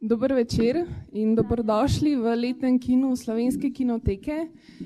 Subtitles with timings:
[0.00, 4.44] Dober večer in dobrodošli v letnem kinu Slovenske kinoteke,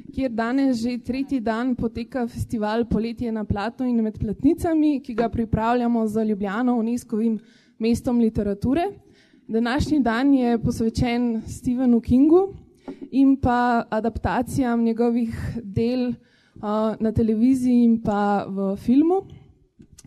[0.09, 5.29] kjer danes že tretji dan poteka festival Poletje na platu in med platnicami, ki ga
[5.29, 7.37] pripravljamo za Ljubljano UNESCO-vim
[7.79, 8.89] mestom literature.
[9.49, 12.55] Današnji dan je posvečen Stephenu Kingu
[13.11, 19.29] in pa adaptacijam njegovih del uh, na televiziji in pa v filmu.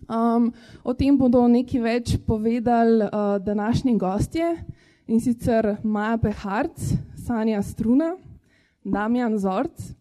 [0.09, 0.53] Um,
[0.83, 4.65] o tem bodo nekaj več povedali uh, današnji gostje
[5.07, 6.77] in sicer Maja Peharc,
[7.15, 8.15] Sanja Struna,
[8.83, 9.93] Damjan Zorc,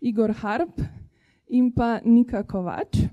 [0.00, 0.80] Igor Harp
[1.48, 3.08] in pa Nika Kovač.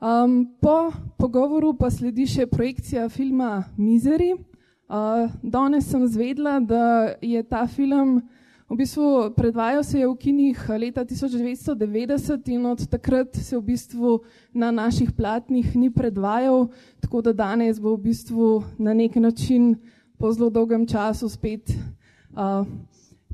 [0.00, 4.34] Um, po pogovoru pa sledi še projekcija filma Misery.
[4.88, 8.20] Uh, danes sem zvedla, da je ta film
[8.68, 14.20] v bistvu predvajal se je v kinih leta 1990 in od takrat se v bistvu
[14.52, 16.68] na naših platnih ni predvajal,
[17.00, 19.80] tako da danes bo v bistvu na nek način
[20.18, 22.66] po zelo dolgem času spet uh,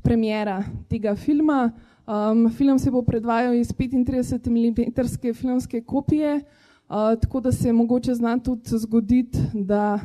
[0.03, 1.71] premjera tega filma.
[2.05, 8.13] Um, film se bo predvajal iz 35 mm filmske kopije, uh, tako da se mogoče
[8.13, 9.99] zna tudi zgoditi, da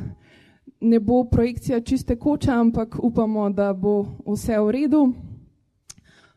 [0.81, 5.13] ne bo projekcija čiste koča, ampak upamo, da bo vse v redu.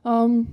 [0.04, 0.46] Um,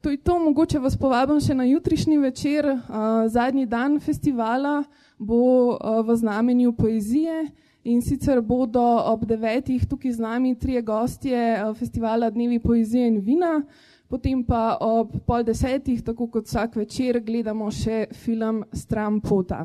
[0.00, 2.80] to je to, mogoče vas povabim še na jutrišnji večer, uh,
[3.28, 4.84] zadnji dan festivala
[5.18, 7.50] bo uh, v znamenju poezije.
[7.88, 13.20] In sicer bodo ob devetih tukaj z nami trije gostje eh, festivala Dnevi poezije in
[13.24, 13.62] vina,
[14.08, 19.62] potem pa ob pol desetih, tako kot vsak večer, gledamo še film Stran pota.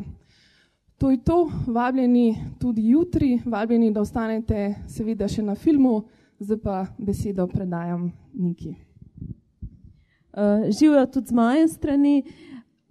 [1.04, 6.06] To je to, vabljeni tudi jutri, vabljeni, da ostanete seveda še na filmu,
[6.40, 8.08] zdaj pa besedo predajam
[8.40, 8.72] Niki.
[10.34, 12.16] Uh, živijo tudi z moje strani.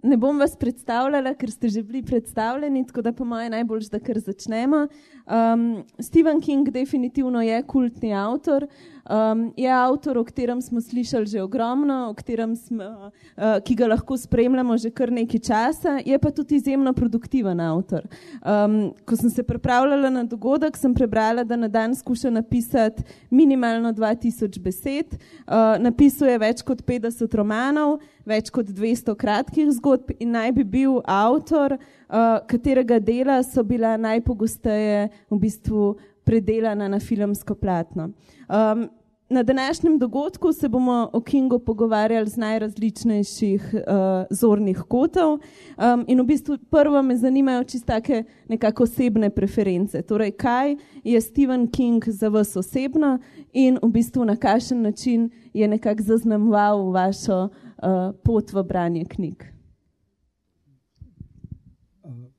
[0.03, 4.01] Ne bom vas predstavljala, ker ste že bili predstavljeni, tako da po mojem najbolj, da
[4.03, 4.87] kar začnemo.
[5.23, 8.67] Um, Stephen King definitivno je kultni avtor.
[9.09, 12.15] Um, je avtor, o katerem smo slišali že ogromno,
[12.55, 17.59] smo, uh, ki ga lahko spremljamo že kar nekaj časa, je pa tudi izjemno produktiven
[17.59, 18.07] avtor.
[18.45, 23.91] Um, ko sem se pripravljala na dogodek, sem prebrala, da na dan skuša napisati minimalno
[23.93, 25.15] 2000 besed,
[25.47, 31.01] uh, napisuje več kot 50 romanov, več kot 200 kratkih zgodb in naj bi bil
[31.09, 38.11] avtor uh, katerega dela so bila najpogosteje v bistvu predelana na filmsko platno.
[38.47, 38.89] Um,
[39.33, 43.81] na današnjem dogodku se bomo o Kingu pogovarjali z najrazličnejših uh,
[44.29, 50.01] zornih kotov um, in v bistvu prvo me zanimajo čistake nekako osebne preference.
[50.01, 53.19] Torej, kaj je Stephen King za vas osebno
[53.53, 57.49] in v bistvu na kakšen način je nekako zaznamoval vašo
[57.83, 59.53] uh, pot v branje knjig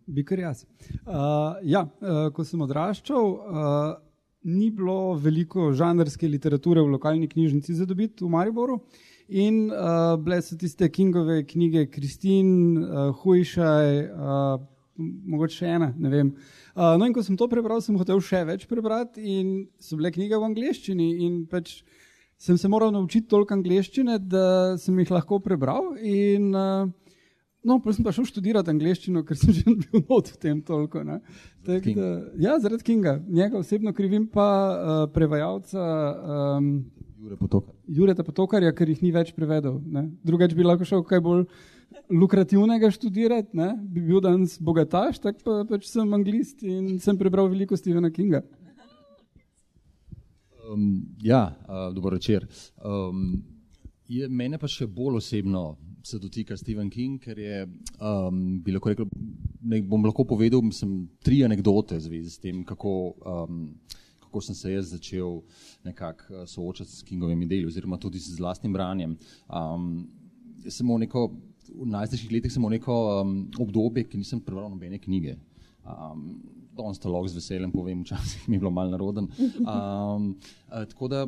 [0.07, 0.65] bi kar jaz.
[1.07, 3.95] Uh, ja, uh, ko sem odraščal, uh,
[4.45, 8.81] ni bilo veliko žanrske literature v lokalni knjižnici za dobiti v Mariboru.
[9.29, 14.59] In uh, bile so tiste Kingove knjige, Kristin, uh, Hujšaj, uh,
[15.01, 16.35] mogoče še ena, ne vem.
[16.75, 20.13] Uh, no, in ko sem to prebral, sem hotel še več prebrati, in so bile
[20.13, 21.09] knjige v angleščini.
[21.25, 21.79] In pač
[22.45, 24.45] sem se moral naučiti toliko angleščine, da
[24.81, 25.95] sem jih lahko prebral.
[26.05, 26.93] In, uh,
[27.65, 31.01] No, pa sem pa šel študirati angliščino, ker sem že bil not v tem toliko.
[31.65, 33.17] Tak, da, ja, zaradi Kinga.
[33.25, 35.81] Njega osebno krivim pa uh, prevajalca.
[36.59, 36.69] Um,
[37.25, 37.73] Jure Potokar.
[37.89, 39.79] Jureta Potokarja, ker jih ni več prevedel.
[40.29, 41.47] Drugač bi lahko šel kaj bolj
[42.13, 43.71] lukrativnega študirati, ne?
[43.81, 48.43] bi bil danes bogataš, tako pa, pač sem anglist in sem prebral veliko Stephena Kinga.
[50.73, 52.47] Um, ja, uh, dobro večer.
[52.85, 53.43] Um,
[54.09, 55.65] je, mene pa še bolj osebno
[56.05, 57.63] se dotika Stephen King, ker je,
[58.01, 59.09] um, bi lahko rekel,
[59.65, 62.93] ne bom lahko povedal, sem tri anekdote v zvezi s tem, kako,
[63.25, 63.63] um,
[64.27, 65.41] kako sem se jaz začel
[65.85, 69.17] nekako uh, soočati s Kingovimi deli, oziroma tudi z vlastnim branjem.
[69.49, 70.05] Um,
[70.69, 71.31] sem v neko,
[71.73, 75.39] v najstniških letih sem v neko um, obdobje, ki nisem prebral nobene knjige.
[75.85, 76.37] Um,
[76.75, 79.29] Danes to lahko z veseljem povem, včasih mi je bilo malo naroden.
[79.63, 80.33] Um,
[80.91, 81.27] tako da,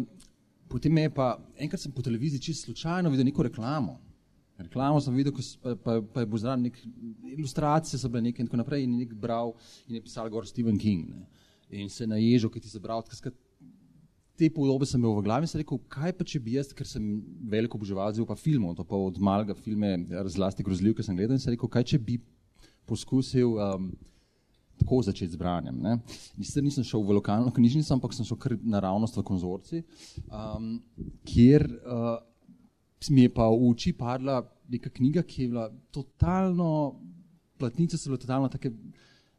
[0.68, 4.00] potem me je pa, enkrat sem po televiziji čisto slučajno videl neko reklamo,
[4.56, 6.78] Reklamo sem videl, pa, pa, pa je bil zraven nek
[7.36, 9.52] ilustracije, so bile neke in tako naprej, in je nek bral
[9.88, 11.10] in je pisal gor Stephen King.
[11.12, 11.26] Ne.
[11.82, 13.04] In se je naježil, ki ti je zabral.
[14.36, 16.88] Te podobe sem imel v glavi in sem rekel, kaj pa če bi jaz, ker
[16.88, 17.04] sem
[17.52, 21.42] veliko oboževal zelo pa filmov, to pa od malega filme, razlasti grozljivke sem gledal in
[21.42, 22.18] sem rekel, kaj če bi
[22.88, 23.90] poskusil um,
[24.78, 25.78] tako začeti z branjem.
[25.82, 25.98] Ne.
[26.36, 29.82] Nisem, nisem šel v lokalno knjižnico, ampak sem šel kar naravnost v konzorci,
[30.28, 30.76] um,
[31.26, 32.16] kjer uh,
[33.10, 36.70] mi je pa v oči padla neka knjiga, ki je bila totalno,
[37.58, 38.72] platnice so bile totalno take,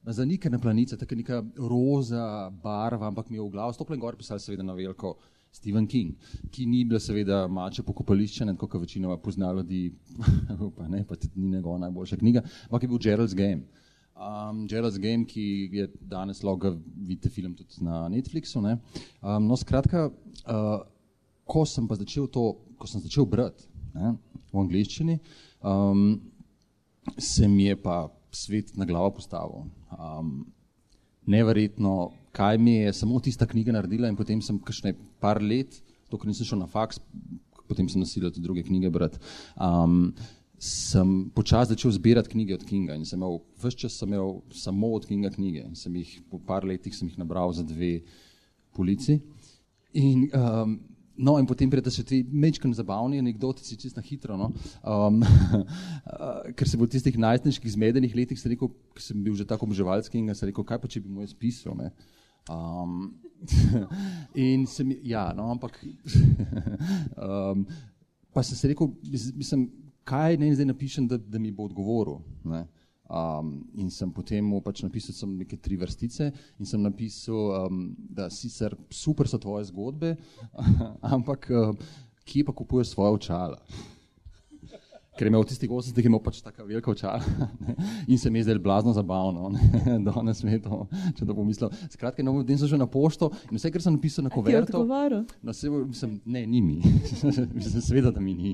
[0.04, 4.64] zanikane planice, tako neka roza barva, ampak mi je v glavu stopila gor, pisal seveda
[4.64, 5.18] na veliko
[5.52, 6.16] Stephen King,
[6.52, 9.90] ki ni bila seveda mače pokopališče, ne kot večinoma pozna ljudi,
[10.78, 13.68] pa ne, pa tudi ni njegova najboljša knjiga, ampak je bil Gerald's Game.
[14.18, 18.62] Um, Gerald's Game, ki je danes lahko vidite film tudi na Netflixu.
[18.66, 18.80] Ne.
[19.22, 20.08] Um, no, skratka,
[20.50, 20.80] uh,
[21.46, 22.50] ko sem pa začel to,
[22.82, 25.20] ko sem začel brati v angliščini,
[25.62, 26.18] um,
[27.18, 29.68] se mi je pa svet na glavo postavil.
[29.94, 30.48] Um,
[31.30, 35.82] neverjetno, kaj mi je samo tista knjiga naredila in potem sem kakšne par let,
[36.12, 37.02] dokler nisem šel na faks,
[37.68, 39.22] potem sem nasilil tudi druge knjige brati.
[39.62, 40.14] Um,
[40.58, 44.96] sem počasi začel zbirati knjige od Kinga in sem imel, vse čas sem imel samo
[44.98, 48.02] od Kinga knjige in sem jih po par letih sem jih nabral za dve
[48.74, 49.20] polici.
[49.94, 50.80] In um,
[51.18, 54.36] No, in potem pride še ti mečkani zabavni anekdotici, čisto hitro.
[54.38, 54.52] No?
[54.86, 55.24] Um,
[56.58, 58.70] ker se bo v tistih najstniških zmedenih letih, sem, rekel,
[59.02, 61.74] sem bil že tako obževalski in sem rekel, kaj pa če bi mu jaz pisal.
[62.54, 63.18] Um,
[64.46, 65.82] in sem, ja, no, ampak,
[67.18, 67.66] um,
[68.30, 68.94] pa sem se rekel,
[69.34, 69.66] mislim,
[70.08, 72.22] kaj naj zdaj napišem, da, da mi bo odgovoril.
[72.48, 72.66] Ne?
[73.08, 76.28] Um, in sem potem pač napisal sem neke tri vrstice
[76.60, 80.16] in sem napisal, um, da sicer super so tvoje zgodbe,
[81.16, 81.72] ampak uh,
[82.28, 83.62] kje pa kupuješ svoje očala?
[85.18, 87.20] Ker je imel v tistih 80-ih imel pač tako veliko očala
[88.12, 89.50] in se mi je zdelo blazno zabavno,
[90.08, 90.84] danes mi je to,
[91.18, 91.74] če to pomislil.
[91.94, 94.84] Skratka, no, den sem že na pošto in vse, kar sem napisal na koverto.
[95.42, 96.78] Na sebe, mislim, ne, ni mi,
[97.58, 98.54] mislim, sveda, da mi ni.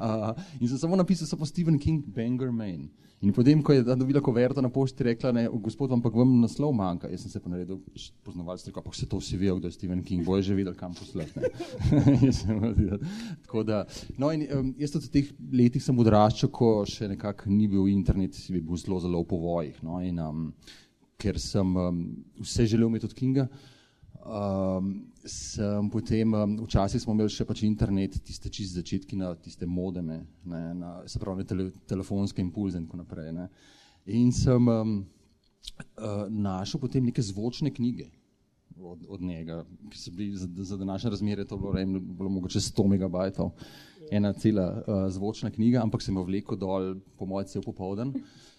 [0.00, 2.88] Uh, in sem samo napisal, so pa Stephen King, Banger Man.
[3.18, 6.70] In potem, ko je dobila koverto na pošti, rekla, ne, gospod, vam pa vam naslov
[6.78, 7.08] manjka.
[7.10, 7.80] Jaz sem se pa naredil
[8.22, 11.50] poznavalstvo, pa se to vsi vejo, kdo je Stephen King, boje že videl, kam poslati.
[13.42, 13.82] Tako da,
[14.22, 17.88] no in um, jaz tudi v teh letih sem odraščal, ko še nekako ni bil
[17.90, 19.82] internet, bi bil zelo, zelo v povojih.
[19.86, 20.46] No, in, um,
[21.18, 22.04] ker sem um,
[22.40, 23.48] vse želel imeti od Kinga,
[24.28, 29.64] Um, sem potem, um, včasih smo imeli še pač internet, tiste čist začetki na tiste
[29.64, 33.30] modeme, ne, na, se pravi, tele, telefonske impulze in tako naprej.
[33.32, 33.46] Ne.
[34.18, 38.10] In sem um, uh, našel potem neke zvočne knjige
[38.76, 42.60] od, od njega, ki so bili za, za današnje razmere, to bilo, rejim, bilo mogoče
[42.68, 43.54] 100 megabajtov,
[44.12, 48.14] ena cela uh, zvočna knjiga, ampak sem jo vlekel dol po mojem cel popoldan.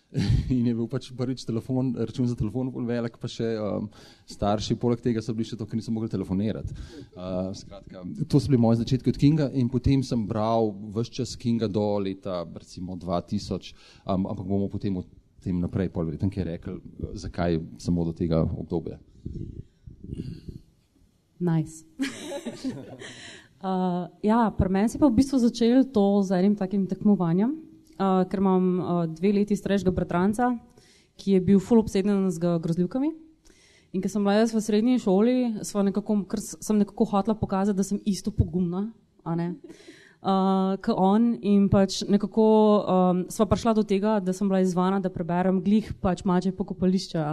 [0.49, 3.89] in je bil pač prvič telefon, račun za telefon bolj velik, pa še um,
[4.29, 6.73] starši, poleg tega so bili še to, ker niso mogli telefonirati.
[7.13, 11.35] Uh, skratka, to so bili moji začetki od Kinga in potem sem bral vse čas
[11.37, 13.75] Kinga do leta recimo 2000,
[14.05, 15.05] um, ampak bomo potem o
[15.43, 16.81] tem naprej verjetno kaj rekel,
[17.15, 18.97] zakaj samo do tega obdobja.
[21.39, 21.85] Nice.
[23.63, 27.69] uh, ja, pri meni se pa v bistvu začel to z enim takim tekmovanjem
[27.99, 30.53] uh, ker imam uh, dve leti starejšega bratranca,
[31.19, 33.11] ki je bil full obseden z grozljivkami.
[33.93, 37.99] In ker sem bila jaz v srednji šoli, nekako, sem nekako hotela pokazati, da sem
[38.05, 38.91] isto pogumna,
[39.25, 41.31] uh, kot on.
[41.41, 45.89] In pač nekako um, sva prišla do tega, da sem bila izvana, da preberem glih
[46.01, 47.25] pač mače pokopališča.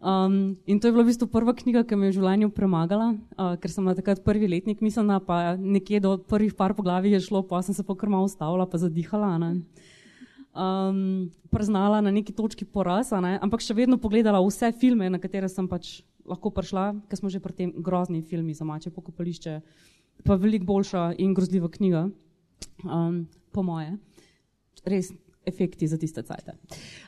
[0.00, 3.10] Um, in to je bila v bistvu prva knjiga, ki me je v življenju premagala,
[3.36, 7.20] uh, ker sem bila takrat prvi letnik, mislim, pa nekje do prvih par poglavij je
[7.28, 9.36] šlo, pa sem se pa kar malo ustavila, pa zadihala.
[10.56, 13.36] Um, Preznala na neki točki poraz, ne?
[13.44, 17.42] ampak še vedno pogledala vse filme, na katere sem pač lahko prišla, ker smo že
[17.42, 19.60] pri tem grozni filmi za mače pokopališče,
[20.24, 22.08] pa veliko boljša in grozljiva knjiga,
[22.88, 23.98] um, po moje.
[24.88, 25.12] Res,
[25.46, 26.52] efekti za tiste cajte.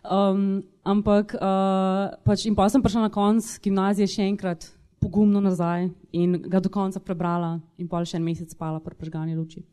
[0.04, 4.70] Um, ampak, uh, pač in pa sem prišla na konc gimnazije še enkrat
[5.02, 9.36] pogumno nazaj in ga do konca prebrala in pa še en mesec spala pri prežgani
[9.36, 9.64] luči.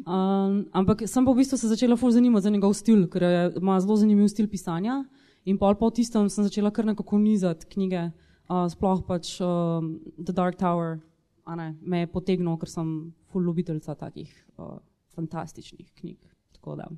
[0.00, 3.80] Um, ampak sem pa v bistvu se začela ful zanimati za njegov stil, ker ima
[3.80, 5.02] zelo zanimiv stil pisanja
[5.44, 8.08] in pol po tistem sem začela kar nekako nizati knjige,
[8.48, 11.00] uh, sploh pač um, The Dark Tower,
[11.44, 14.78] a ne, me je potegnil, ker sem ful ljubiteljca takih uh,
[15.16, 16.20] fantastičnih knjig.
[16.54, 16.88] Tako da.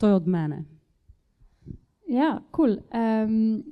[0.00, 0.64] To je od mene.
[2.08, 2.76] Ja, kul.
[2.76, 3.00] Cool.
[3.24, 3.64] Um,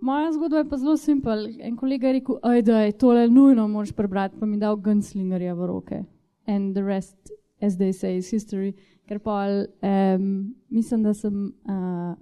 [0.00, 1.48] moja zgodba je pa zelo simpel.
[1.60, 5.66] En kolega je rekel, da je tole nujno moraš prebrati, pa mi dal gunslingerja v
[5.66, 6.04] roke.
[6.46, 7.16] And the rest,
[7.60, 8.72] as they say, is history.
[9.08, 9.46] Ker pa
[9.82, 12.14] um, mislim, da sem uh,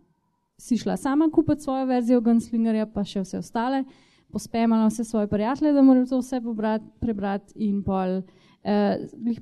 [0.59, 3.85] si šla sama kupiti svojo verzijo gunslingerja, pa še vse ostale,
[4.33, 8.23] pospemala vse svoje prijatelje, da moram to vse pobrati, prebrati in pol.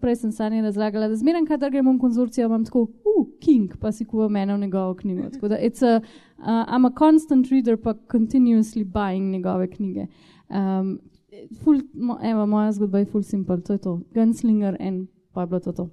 [0.00, 3.92] Prej sem sanje razlagala, da zmeraj, kadar gremo v konzorcijo, imam tako, uh, King, pa
[3.92, 5.30] si kuva mene v njegovo knjigo.
[5.32, 6.00] Tako da, it's a,
[6.38, 10.06] uh, I'm a constant reader, pa continuously buying njegove knjige.
[10.48, 10.98] Um,
[11.64, 14.00] ful, mo, evo, moja zgodba je full simple, to je to.
[14.14, 15.90] Gunslinger in pa je bilo to to.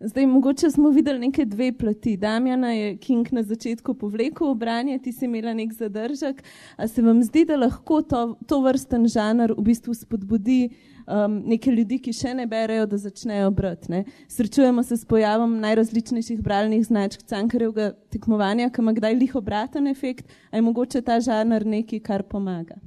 [0.00, 2.16] Zdaj, mogoče smo videli neke dve plati.
[2.16, 6.42] Damjana je King na začetku povlekel v branje, ti si imela nek zadržek.
[6.76, 10.68] A se vam zdi, da lahko to, to vrsten žanr v bistvu spodbudi
[11.06, 14.04] um, neke ljudi, ki še ne berejo, da začnejo brati?
[14.28, 20.32] Srečujemo se s pojavom najrazličnejših bralnih značk cankarjevega tekmovanja, ki ima kdaj lih obraten efekt,
[20.50, 22.80] a je mogoče ta žanr nekaj, kar pomaga.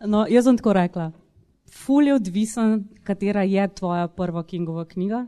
[0.00, 1.10] No, jaz sem tako rekla
[1.70, 5.26] ful je odvisen, katera je tvoja prva Kingova knjiga.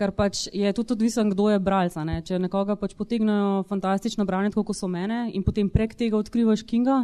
[0.00, 2.04] Ker pač je tudi odvisen, kdo je bralca.
[2.08, 2.22] Ne?
[2.24, 7.02] Če nekoga pač potegnejo fantastično branje, kot so mene, in potem prek tega odkrivaš Kinga,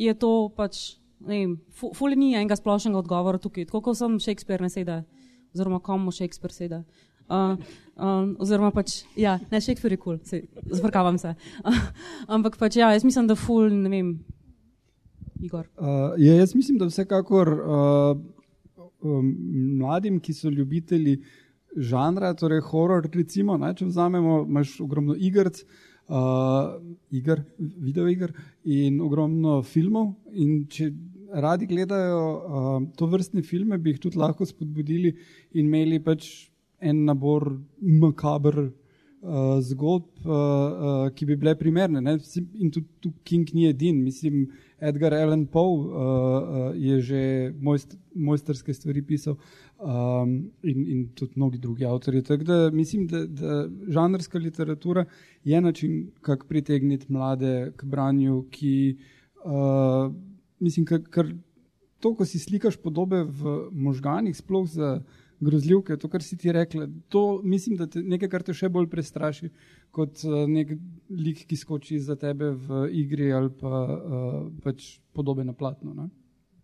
[0.00, 3.68] je to pač, ne vem, ful ni enega splošnega odgovora tukaj.
[3.68, 5.02] Tako kot sem Shakespeare ne sede,
[5.52, 6.80] oziroma komu Shakespeare sede.
[7.30, 7.54] Uh,
[7.94, 11.36] um, oziroma, pač, ja, ne, Shakespeare je kul, cool, zvrkavam se.
[11.62, 11.84] Uh,
[12.34, 14.08] ampak pač, ja, jaz mislim, da ful, ne vem,
[15.44, 15.68] Igor?
[15.76, 18.16] Uh, ja, jaz mislim, da vsekakor uh,
[19.04, 19.30] um,
[19.78, 21.20] mladim, ki so ljubitelji
[21.76, 25.62] žanra, torej horor, recimo, ne, če vzamemo, imaš ogromno igrc,
[26.10, 26.74] uh,
[27.14, 28.34] igr, video igr
[28.64, 30.12] in ogromno filmov.
[30.32, 30.90] In če
[31.30, 35.14] radi gledajo uh, to vrstne filme, bi jih tudi lahko spodbudili
[35.54, 36.30] in imeli pač
[36.80, 38.58] en nabor makabr
[39.20, 42.00] uh, zgodb, uh, uh, ki bi bile primerne.
[42.00, 42.16] Ne?
[42.58, 44.02] In tudi tu King ni edin.
[44.02, 44.48] Mislim,
[44.80, 47.22] Edgar Allan Poe uh, uh, je že
[47.60, 49.36] mojst, mojsterske stvari pisal
[49.80, 52.22] um, in, in tudi mnogi drugi avtori.
[52.22, 55.04] Tako da mislim, da, da žanrska literatura
[55.44, 58.96] je način, kako pritegniti mlade k branju, ki
[59.44, 60.12] uh,
[60.58, 61.34] mislim, ker
[62.00, 65.00] to, ko si slikaš podobe v možganih, sploh za
[65.40, 66.88] grozljivke, to, kar si ti rekla.
[67.08, 69.50] To mislim, da je nekaj, kar te še bolj prestraši
[69.90, 70.76] kot uh, nek
[71.08, 75.94] lik, ki skoči za tebe v igri ali pa uh, pač podobe na platnu.
[75.96, 76.10] Ne?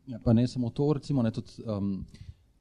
[0.07, 2.05] Ja, pa ne samo to, recimo, ne, tudi, um,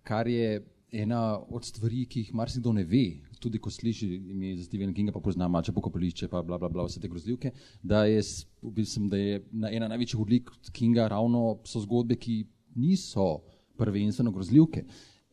[0.06, 0.62] kar je
[0.96, 3.04] ena od stvari, ki jih marsikdo ne ve,
[3.42, 6.86] tudi ko sliši ime za Stephen Kinga, pa pozna mače pokopališče, pa bla, bla, bla,
[6.88, 7.52] vse te grozljivke,
[7.84, 8.22] da je,
[8.62, 12.46] mislim, da je ena največjih odlik Kinga ravno so zgodbe, ki
[12.76, 13.42] niso
[13.78, 14.86] prvenstveno grozljivke.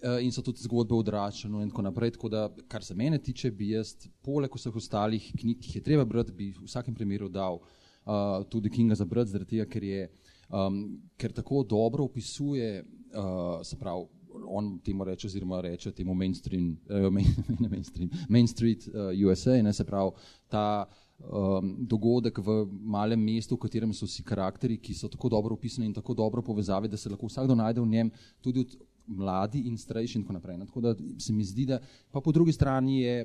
[0.02, 2.16] Eh, in so tudi zgodbe o odraščanju in tako naprej.
[2.16, 3.94] Tako da, kar se mene tiče, bi jaz,
[4.26, 8.42] poleg vseh ostalih knjig, ki jih je treba brati, bi v vsakem primeru dal uh,
[8.50, 10.08] tudi Kinga za brati, zaradi tega, ker, je,
[10.50, 10.80] um,
[11.14, 14.08] ker tako dobro opisuje, uh, se pravi,
[14.46, 17.28] on temu reče, oziroma reče temu mainstream, uh, main,
[17.74, 20.10] mainstream, main street uh, USA, ne se pravi,
[20.48, 20.84] ta
[21.30, 25.86] um, dogodek v malem mestu, v katerem so vsi karakteri, ki so tako dobro opisani
[25.86, 28.10] in tako dobro povezave, da se lahko vsakdo najde v njem,
[28.42, 30.58] tudi od mladi in starejši in tako naprej.
[30.58, 33.16] No, tako da se mi zdi, da pa po drugi strani je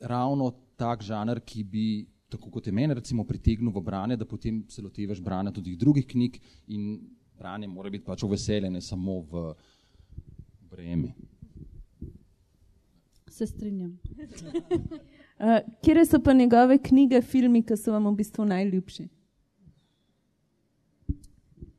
[0.00, 1.86] ravno tak žanr, ki bi,
[2.28, 6.06] tako kot je meni, recimo pritegnil v branje, da potem se lotevaš branja tudi drugih
[6.06, 7.00] knjig in
[7.38, 9.44] branje mora biti pač v veselje, ne samo v
[10.72, 11.12] breme.
[13.28, 13.98] Se strinjam.
[15.38, 19.08] uh, kje so pa njegove knjige, filmi, ki so vam v bistvu najljubši?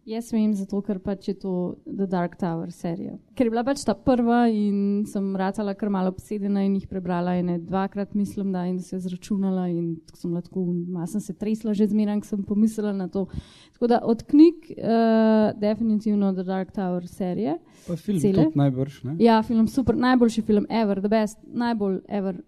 [0.04, 1.52] Jaz vem, zato ker pač je to
[1.88, 3.14] The Dark Tower serija.
[3.40, 7.38] Ker je bila pač ta prva in sem ratala kar malo obsedena in jih prebrala
[7.40, 11.38] in dvakrat mislim, da, in da se je zračunala in sem lahko, malo sem se
[11.40, 13.30] tresla že zmeraj, ko sem pomislila na to.
[13.78, 17.56] Tako da od knjig uh, definitivno The Dark Tower serije.
[17.88, 18.44] Pa film Cele.
[18.44, 19.18] tudi najbrž, ne?
[19.24, 22.44] Ja, film super, najboljši film ever, the best, najbolj ever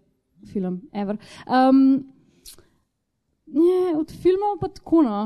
[0.52, 1.16] film ever.
[1.48, 2.04] Um,
[3.48, 5.20] ne, od filmov pa tako no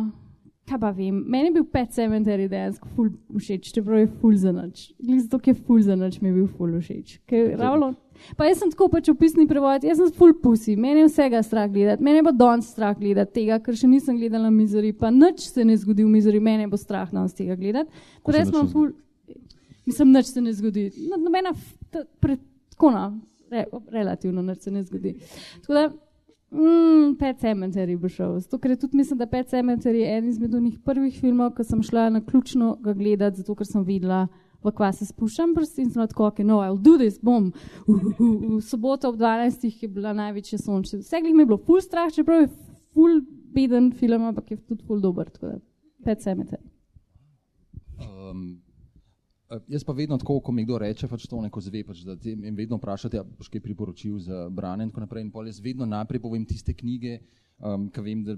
[0.69, 4.51] kaj pa vem, meni je bil pet cementarij dejansko ful všeč, čeprav je ful za
[4.53, 4.89] noč.
[4.99, 7.15] Zato, ker je ful za noč, mi je bil ful všeč.
[7.57, 7.91] Ravno,
[8.37, 11.69] pa jaz sem tako pač opisni prevod, jaz sem ful pusi, meni je vsega strah
[11.71, 15.65] gledati, meni pa danes strah gledati tega, ker še nisem gledala mizori, pa nič se
[15.65, 18.05] ne zgodi v mizori, meni bo strah danes tega gledati.
[18.27, 18.91] Da jaz sem ful,
[19.89, 20.89] mislim, nič se ne zgodi.
[21.09, 21.55] No, nobena,
[21.95, 23.07] tako no,
[23.49, 25.15] re, relativno nič se ne zgodi.
[25.63, 25.89] Tako da,
[26.51, 28.39] Mm, Pet Cemetery bo šel.
[28.41, 31.83] Zato, ker tudi mislim, da Pet Cemetery je en izmed unih prvih filmov, ko sem
[31.85, 34.27] šla na ključno ga gledati, zato ker sem videla,
[34.63, 37.51] v kva se spuščam prsti in sem tako, ok, no, I'll do this, bom.
[37.85, 38.55] Uh, uh, uh.
[38.57, 39.67] V soboto ob 12.
[39.83, 41.03] je bila največja sončna.
[41.03, 42.49] Vse mi je bilo full strah, čeprav je
[42.93, 43.21] full
[43.53, 45.29] beden film, ampak je tudi full dober.
[46.03, 46.65] Pet Cemetery.
[47.99, 48.61] Um,
[49.67, 52.35] jaz pa vedno tako, ko mi kdo reče, pač to neko zve, pač, da ti
[52.35, 55.25] jim vedno vprašate, ja, boš kaj priporočil za branje in tako naprej.
[55.25, 57.19] In jaz vedno najprej povem tiste knjige,
[57.57, 58.37] um, ki vem, da,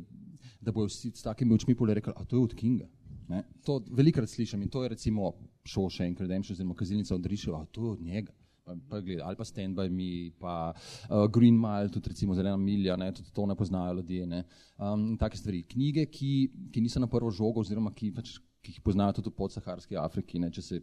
[0.61, 2.87] da bojo vsi s takimi očmi pole rekli, a to je od Kinga.
[3.31, 3.43] Ne?
[3.65, 7.65] To velikrat slišim in to je recimo Šoše in Redemption, oziroma Kazilnica od Riševa, a
[7.65, 8.33] to je od njega.
[8.63, 12.57] Pa, pa gleda, ali pa Stand by Me, pa uh, Green Mile, tudi recimo Zelena
[12.57, 13.11] milja, ne?
[13.11, 14.27] tudi to ne poznajo ljudje.
[14.27, 14.43] Ne?
[14.77, 15.63] Um, take stvari.
[15.63, 16.31] Knjige, ki,
[16.71, 20.39] ki niso na prvo žogo, oziroma ki, pač, ki jih poznajo tudi v podsaharski Afriki,
[20.39, 20.51] ne?
[20.53, 20.81] če se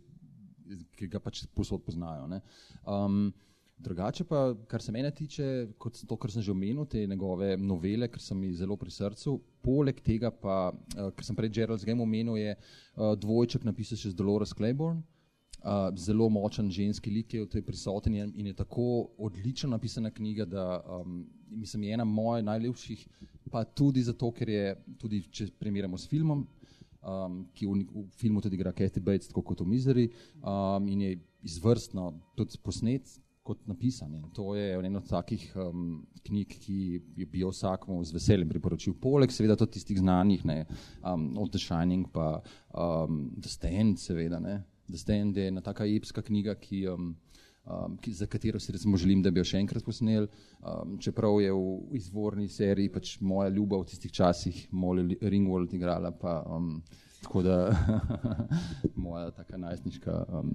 [0.96, 2.28] ki ga pač posod poznajo.
[2.86, 3.28] Um,
[3.78, 8.08] drugače pa, kar se mene tiče, kot to, kar sem že omenil, te njegove novele,
[8.10, 12.02] ker so mi zelo pri srcu, poleg tega pa, uh, ker sem prej Gerald's Game
[12.02, 15.04] omenil, je uh, dvojček napisal še z Dolores Claiborne.
[15.58, 20.44] Uh, zelo močen ženski lik je v tej prisoten in je tako odlično napisana knjiga,
[20.46, 23.02] da um, mislim, je ena mojih najlepših,
[23.50, 26.44] pa tudi zato, ker je, tudi če primerjamo s filmom,
[27.08, 30.06] um, ki v, v filmu tudi igra Kathy Bates, tako kot v Misery,
[30.42, 31.14] um, in je
[31.48, 34.12] izvrstno tudi posnet kot napisan.
[34.18, 36.78] In to je ena od takih um, knjig, ki
[37.24, 38.96] bi jo vsakmu z veseljem priporočil.
[39.00, 40.64] Poleg seveda tudi tistih znanih, ne,
[41.00, 42.42] um, od The Shining pa
[42.74, 44.60] um, The Stand, seveda, ne.
[44.88, 47.14] The Stand je ena taka epska knjiga, ki, um,
[47.68, 50.28] um, ki, za katero si recimo želim, da bi jo še enkrat posnel,
[50.60, 56.10] um, čeprav je v izvorni seriji pač moja ljuba v tistih časih, Molly Ringwald igrala,
[56.10, 56.78] pa um,
[57.22, 57.58] tako da
[59.06, 60.54] moja taka najstniška, um,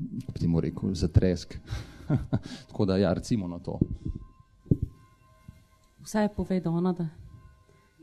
[0.00, 1.58] bi ti mu rekel, zatresk.
[2.70, 3.78] tako da ja, recimo na to.
[6.06, 7.08] Vse je povedal, ona da.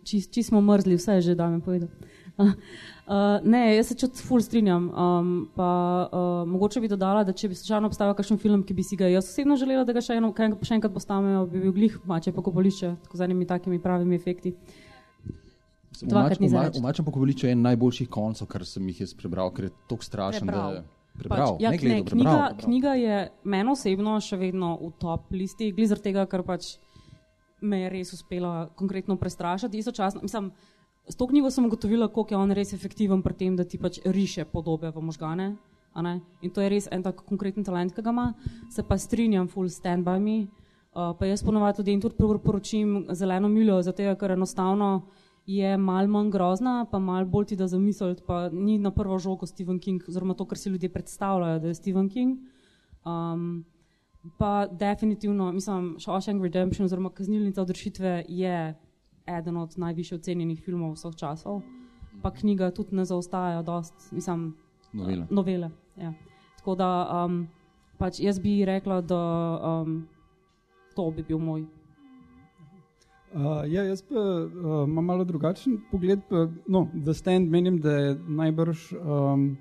[0.03, 1.87] Či, či smo mrzli, vse je že da mi povedal.
[2.37, 2.53] Uh,
[3.53, 4.87] ne, jaz se čut ful strinjam.
[4.89, 5.69] Um, pa,
[6.07, 9.11] uh, mogoče bi dodala, da če bi slučajno obstajal kakšen film, ki bi si ga
[9.11, 12.95] jaz osebno želela, da ga še, eno, še enkrat postavijo, bi bil glih mače pokopališče,
[13.05, 14.55] tako z enimi takimi pravimi efekti.
[16.01, 20.05] V mačem pokopališču je en najboljših koncev, kar sem jih jaz prebral, ker je tako
[20.09, 20.49] strašen.
[20.49, 20.81] Prebral.
[21.13, 22.63] Prebral, pač, ja, ne, gledal, ne, prebral, knjiga, prebral.
[22.65, 23.17] knjiga je
[23.53, 26.71] meni osebno še vedno v top listi, glizar tega, ker pač
[27.61, 29.77] me je res uspela konkretno prestrašiti.
[29.77, 30.49] Istočasno, mislim,
[31.07, 33.99] S to knjigo sem ugotovila, koliko je on res efektiven pri tem, da ti pač
[34.05, 35.55] riše podobe v možgane.
[36.41, 38.33] In to je res en tak konkreten talent, ki ga ima.
[38.71, 40.47] Se pa strinjam, full stand by me.
[40.93, 45.07] Uh, pa jaz ponovadi tudi in tudi priporočim zeleno miljo, zato ker enostavno
[45.45, 49.45] je mal manj grozna, pa mal bolj ti da zamisliti, pa ni na prvo žogo
[49.45, 52.39] Stephen King, oziroma to, kar si ljudje predstavljajo, da je Stephen King.
[53.05, 53.65] Um,
[54.37, 58.75] pa definitivno, mislim, Shawshank Redemption oziroma kaznilnica odrešitve je
[59.27, 61.61] eden od najviše ocenjenih filmov vseh časov,
[62.21, 64.53] pa knjiga tudi ne zaostaja, dost, mislim,
[64.93, 65.27] novele.
[65.29, 66.13] novele ja.
[66.57, 66.89] Tako da
[67.25, 67.47] um,
[67.97, 69.21] pač jaz bi rekla, da
[69.83, 70.03] um,
[70.95, 71.65] to bi bil moj.
[73.33, 76.21] Uh, ja, jaz pa uh, imam malo drugačen pogled.
[76.29, 79.57] Pa, no, The Stand menim, da je najbrž um,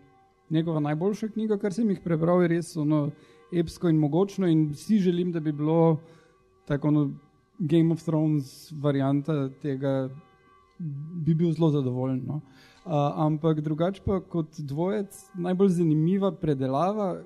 [0.50, 3.06] njegova najboljša knjiga, kar sem jih prebral, je res ono,
[3.52, 4.46] epsko in mogočno.
[4.46, 5.98] In si želim, da bi bilo
[6.68, 7.06] tako ono,
[7.62, 10.10] Game of Thrones varianta tega,
[11.24, 12.24] bi bil zelo zadovoljen.
[12.26, 12.40] No.
[12.82, 17.22] Uh, ampak drugače pa kot dvojec, najbolj zanimiva predelava.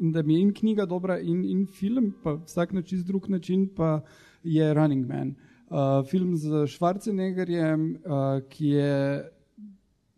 [0.00, 3.28] In da mi je in knjiga dobra, in, in film, pa vsak na čist drug
[3.28, 4.00] način, pa
[4.42, 5.34] je Running Man.
[5.68, 8.92] Uh, film z Schwarzeneggerjem, uh, ki je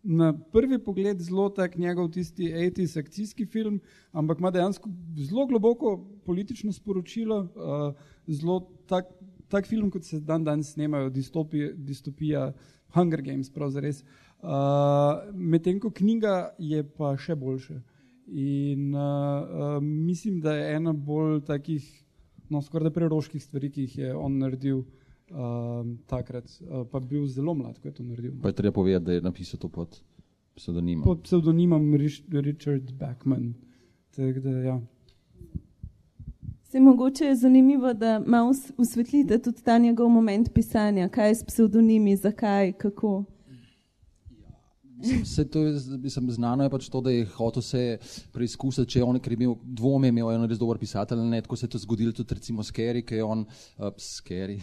[0.03, 3.79] na prvi pogled zelo tak njegov tisti 80s akcijski film,
[4.11, 7.93] ampak ima dejansko zelo globoko politično sporočilo, uh,
[8.27, 9.05] zelo tak,
[9.49, 12.49] tak film, kot se dan danes snemajo, distopija, distopija
[12.95, 14.01] Hunger Games, pravzaprav.
[14.39, 17.79] Uh, Medtem ko knjiga je pa še boljša.
[18.29, 21.85] In uh, uh, mislim, da je ena bolj takih,
[22.49, 27.57] no, skoraj preroških stvari, ki jih je on naredil uh, takrat, uh, pa bil zelo
[27.57, 28.37] mlad, ko je to naredil.
[28.41, 29.97] Pa je treba povedati, da je napisal to pod
[30.55, 31.03] psevdonimom.
[31.03, 33.53] Pod psevdonimom Richard Backman.
[34.15, 34.77] Tak, da, ja.
[36.71, 41.43] Se mogoče je zanimivo, da malo usvetlite tudi ta njegov moment pisanja, kaj je s
[41.43, 43.23] psevdonimi, zakaj, kako.
[45.21, 47.97] Vse to je, mislim, znano je pač to, da je hotel se
[48.31, 49.55] preizkusiti, če je on, ker je imel
[50.05, 52.71] imel je on res dober pisatelj, ne, tako se je to zgodilo tudi recimo s
[52.71, 53.45] Kerry, ki je on,
[53.79, 54.59] uh, s Kerry,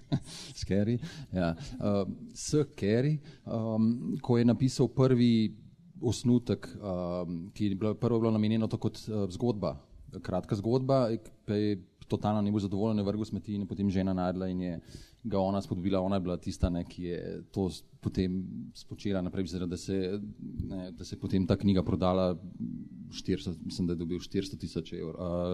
[0.60, 0.96] s Kerry,
[1.32, 5.58] ja, uh, s Kerry, um, ko je napisal prvi
[6.00, 9.76] osnutek, um, ki je bilo, prvo bilo namenjeno to kot uh, zgodba,
[10.22, 11.08] kratka zgodba,
[11.48, 11.78] je
[12.10, 14.80] totalno ni bil zadovoljen, je vrgel smeti in potem žena najdla in je
[15.22, 17.68] ga ona spodbila, ona je bila tista, ne, ki je to
[18.00, 18.40] potem
[18.74, 20.20] spočela naprej, da se,
[20.68, 22.32] ne, da se potem ta knjiga prodala
[23.10, 25.02] 400, mislim, da je dobil 400 tisoč uh,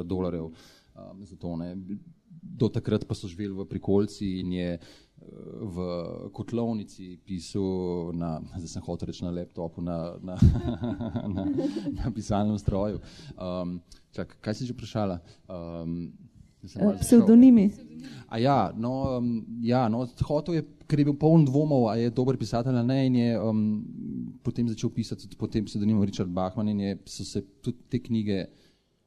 [0.06, 1.56] dolarjev um, za to.
[1.56, 1.74] Ne.
[2.42, 4.78] Do takrat pa so živeli v prikolci in je
[5.60, 5.76] v
[6.32, 10.36] kotlovnici pisal, na, zdaj sem hotel reči na laptopu, na, na,
[11.34, 11.42] na,
[11.96, 13.00] na pisalnem stroju.
[13.34, 13.80] Um,
[14.12, 15.20] čak, kaj si že vprašala?
[15.48, 16.12] Um,
[17.00, 17.70] Pseudonimi.
[18.28, 22.10] A ja, no, um, ja, no hotel je, ker je bil poln dvomov, a je
[22.10, 23.60] dober pisatelj ali ne, in je um,
[24.42, 28.46] potem začel pisati pod tem pseudonimom Richard Bachman in je, so se tudi te knjige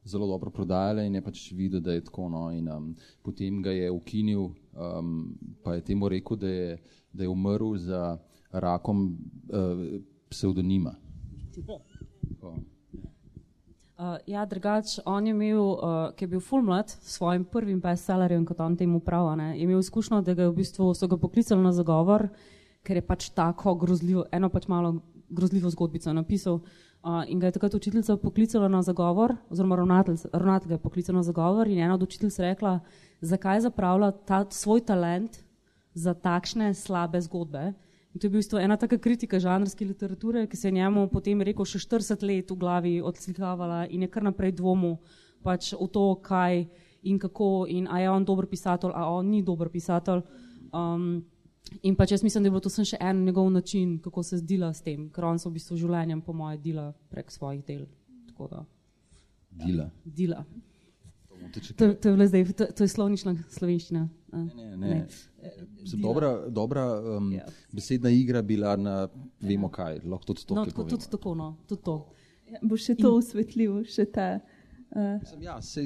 [0.04, 2.30] zelo dobro prodajale in je pač videl, da je tako.
[2.30, 6.78] No, in, um, potem ga je ukinil, um, pa je temu rekel, da je,
[7.14, 8.18] da je umrl za
[8.52, 9.18] rakom
[9.50, 10.96] uh, pseudonima.
[14.00, 17.82] Uh, ja, drugač, on je imel, uh, ki je bil full mlad, s svojim prvim
[17.84, 21.62] bestsellerjem, kot on temu pravi, je imel izkušnjo, da ga v bistvu so ga poklicali
[21.62, 22.30] na zagovor,
[22.84, 26.60] ker je pač tako grozljivo, eno pač malo grozljivo zgodbico napisal.
[27.04, 31.16] Uh, in ga je takrat učiteljica poklicala na zagovor, oziroma ravnatelj, ravnatelj ga je poklical
[31.16, 32.80] na zagovor in ena od učiteljic rekla,
[33.22, 35.40] zakaj zapravlja ta svoj talent
[35.94, 37.74] za takšne slabe zgodbe.
[38.14, 41.66] In to je bil ena taka kritika žanrske literature, ki se je njemu potem rekel
[41.66, 44.98] še 40 let v glavi odslikavala in je kar naprej dvomil
[45.44, 46.68] pač v to, kaj
[47.04, 50.24] in kako in a je on dober pisatelj, a on ni dober pisatelj.
[50.74, 51.24] Um,
[51.84, 54.74] in pač jaz mislim, da je bilo to še en njegov način, kako se zdila
[54.74, 57.86] s tem, ker on se v bistvu življenjem po moje dela prek svojih del.
[59.52, 59.90] Dila.
[60.06, 60.46] Dila.
[61.78, 64.08] To, to, je zdaj, to, to je slovnična slovenščina.
[64.32, 64.88] Ne, ne, ne.
[64.88, 65.52] ne.
[66.02, 67.40] Dobra, dobra um, yes.
[67.40, 67.46] Ja.
[67.74, 69.08] besedna igra bila na
[69.42, 70.56] vemo kaj, lahko tudi to.
[70.56, 71.98] No, tako, tudi tako, no, tudi to.
[72.50, 74.30] Ja, bo še to usvetljivo, še ta.
[74.90, 75.84] Uh, ja, se,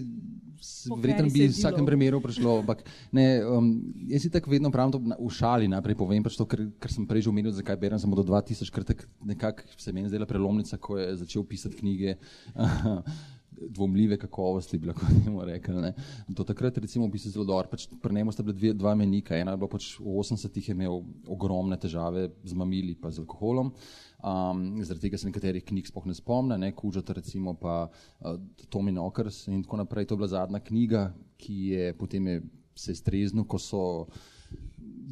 [0.61, 3.67] se, verjetno bi v vsakem primeru prišlo, ampak ne, um,
[4.07, 7.03] jaz si tako vedno pravim to v šali, najprej povem, pač to, ker, ker sem
[7.09, 8.87] prej že omenil, zakaj berem samo do 2000, ker
[9.27, 12.15] nekako se meni zdela prelomnica, ko je začel pisati knjige.
[13.69, 15.81] dvomljive kakovosti, bi lahko temu rekli.
[15.81, 15.93] Ne.
[16.27, 19.37] Do takrat recimo, bi se zelo dobro, pač pri njemu sta bila dve, dva menika,
[19.37, 23.73] ena je bila pač v 80-ih imel ogromne težave z mamili pa z alkoholom,
[24.23, 28.95] um, zaradi tega se nekaterih knjig spoh ne spomne, ne, Kužata recimo pa uh, Tommy
[28.95, 31.07] Knockers in tako naprej, to je bila zadnja knjiga,
[31.37, 32.43] ki je potem je
[32.75, 33.83] se streznil, ko so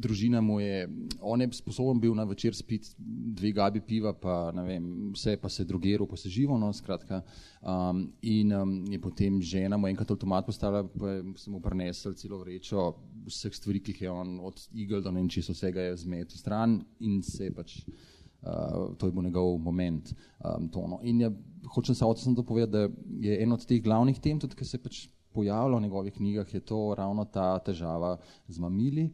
[0.02, 0.88] družina mu je,
[1.20, 5.48] on je sposoben bil na večer spiti dve gabi piva, pa ne vem, vse pa
[5.52, 7.22] se drugeral, pa se živo, no, skratka.
[7.62, 12.40] Um, in um, je potem žena mu enkrat avtomat postala, pa sem mu prinesel celo
[12.42, 12.90] vrečo
[13.28, 16.80] vseh stvari, ki jih je on od igel do ne čisto vsega je zmetil stran
[17.00, 17.78] in se je pač,
[18.42, 20.14] uh, to je bil njegov moment.
[20.44, 21.00] Um, no.
[21.02, 21.32] In je,
[21.74, 24.78] hočem se odsem to povedati, da je en od teh glavnih tem, tudi ki se
[24.78, 28.16] pač pojavlja v njegovih knjigah, je to ravno ta težava
[28.48, 29.08] z mamili.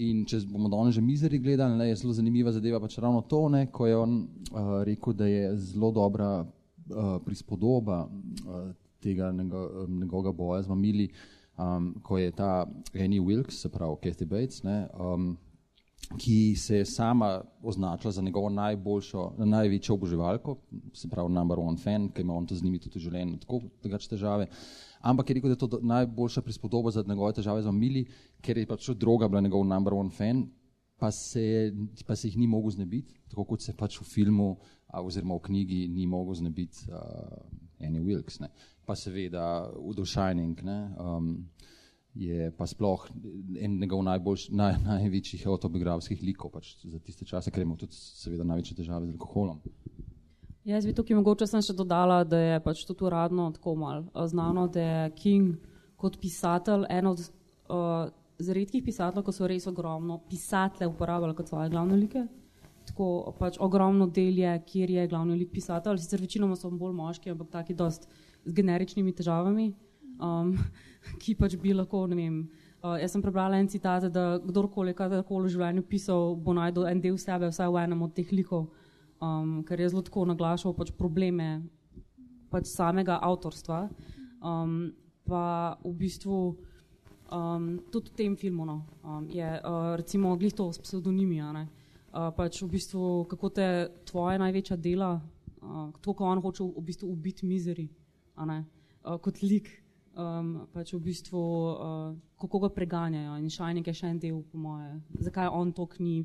[0.00, 3.48] In če bomo danes že mizeri gledali, ne, je zelo zanimiva zadeva pač ravno to,
[3.48, 9.86] ne, ko je on uh, rekel, da je zelo dobra uh, prispodoba uh, tega njego,
[9.88, 11.08] njegovega boja z mamili,
[11.58, 15.36] um, ko je ta Annie Wilkes, se pravi Kathy Bates, ne, um,
[16.18, 20.56] ki se je sama označila za njegovo najboljšo, največjo oboževalko,
[20.94, 23.60] se pravi number one fan, ki ima on to z njimi tudi v življenju tako
[23.82, 24.48] drugače težave.
[25.00, 28.04] Ampak je rekel, da je to najboljša prispodoba za njegove težave z Mili,
[28.42, 30.48] ker je pač droga bila njegov number one fan,
[30.98, 31.72] pa se,
[32.06, 35.46] pa se jih ni mogel znebiti, tako kot se pač v filmu a, oziroma v
[35.46, 38.40] knjigi ni mogel znebiti uh, Annie Wilkes.
[38.40, 38.50] Ne.
[38.84, 41.30] Pa seveda v The Shining ne, um,
[42.14, 43.06] je pa sploh
[43.60, 48.44] en njegov najboljš, naj, največjih autobiografskih likov pač za tiste čase, ker ima tudi seveda
[48.44, 49.60] največje težave z alkoholom.
[50.64, 54.66] Jaz bi tukaj mogoče sem še dodala, da je pač tudi uradno tako mal znano,
[54.68, 55.54] da je King
[56.00, 61.70] kot pisatelj en od uh, redkih pisateljev, ko so res ogromno pisatelje uporabljali kot svoje
[61.70, 62.26] glavne like.
[62.90, 67.30] Tako pač ogromno del je, kjer je glavni lik pisatelj, sicer večinoma so bolj moški,
[67.30, 68.08] ampak taki dost
[68.44, 69.70] z generičnimi težavami,
[70.20, 70.54] um,
[71.22, 72.38] ki pač bi lahko, ne vem,
[72.82, 77.00] uh, jaz sem prebrala en citat, da kdorkoli, kadarkoli v življenju pisal, bo najdel en
[77.00, 78.68] del sebe vsaj v enem od teh likov.
[79.20, 81.60] Um, ker je zelo tako naglašal pač probleme
[82.50, 83.84] pač samega avtorstva.
[84.40, 84.92] Um,
[85.28, 86.56] pa v bistvu
[87.30, 92.30] um, tudi v tem filmu no, um, je uh, recimo glih to s pseudonimi, uh,
[92.34, 93.66] pač v bistvu kako te
[94.04, 95.20] tvoje največja dela,
[95.62, 97.86] uh, to, ko on hoče v bistvu ubiti mizeri,
[98.36, 98.64] uh,
[99.22, 99.70] kot lik,
[100.16, 104.58] um, pač v bistvu uh, kako ga preganjajo in Shining je še en del po
[104.58, 106.24] moje, zakaj on to ni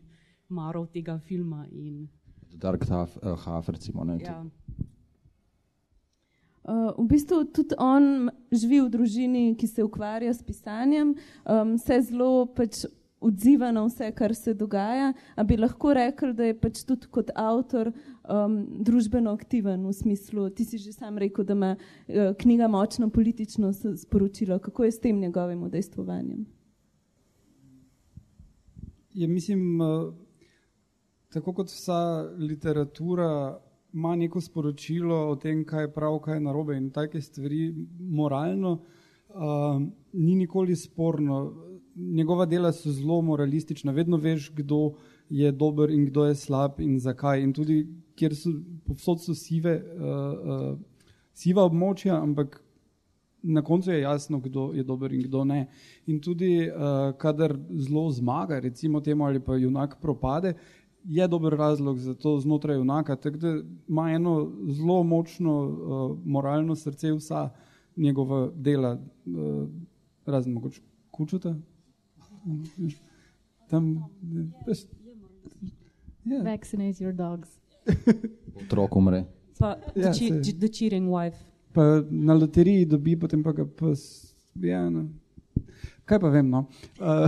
[0.50, 2.08] maral tega filma in
[2.56, 4.04] Dark Half, uh, recimo.
[4.04, 4.44] Ne, ja.
[6.66, 11.14] Uh, v bistvu tudi on živi v družini, ki se ukvarja s pisanjem,
[11.46, 12.86] um, se zelo pač
[13.26, 15.14] odziva na vse, kar se dogaja.
[15.36, 20.50] A bi lahko rekel, da je pač tudi kot avtor um, družbeno aktiven v smislu,
[20.50, 24.60] ti si že sam rekel, da ima uh, knjiga močno politično sporočilo.
[24.60, 26.46] Kako je s tem njegovim udejstvovanjem?
[29.16, 30.26] Ja, mislim, uh
[31.36, 33.60] tako kot vsa literatura
[33.94, 38.72] ima neko sporočilo o tem, kaj je prav, kaj je narobe in take stvari, moralno,
[39.30, 39.82] uh,
[40.14, 41.40] ni nikoli sporno.
[41.96, 44.94] Njegova dela so zelo moralistična, vedno veš, kdo
[45.30, 47.42] je dober in kdo je slab in zakaj.
[47.42, 48.52] In tudi, kjer so
[48.86, 50.78] povsod so sive, uh, uh,
[51.34, 52.62] siva območja, ampak
[53.44, 55.68] na koncu je jasno, kdo je dober in kdo ne.
[56.08, 60.54] In tudi, uh, kadar zelo zmaga, recimo temu, ali pa junak propade,
[61.06, 63.54] je dober razlog za to znotraj junaka, tako da
[63.88, 67.50] ima eno zelo močno uh, moralno srce vsa
[67.96, 69.68] njegova dela, uh,
[70.26, 70.82] razen mogoče
[71.12, 71.56] kučuta.
[73.70, 74.06] Tam,
[74.66, 74.86] pes,
[76.26, 76.44] yeah.
[76.44, 77.50] Vaccinate your dogs.
[78.56, 79.26] Otrok umre.
[79.60, 80.54] Pa Ja, the, saj.
[80.60, 81.38] the cheating wife.
[81.74, 84.34] pa na loteriji dobi, potem pa ga pes.
[84.64, 85.10] Ja, no.
[86.06, 86.68] Kaj pa vem, no.
[87.00, 87.28] Uh,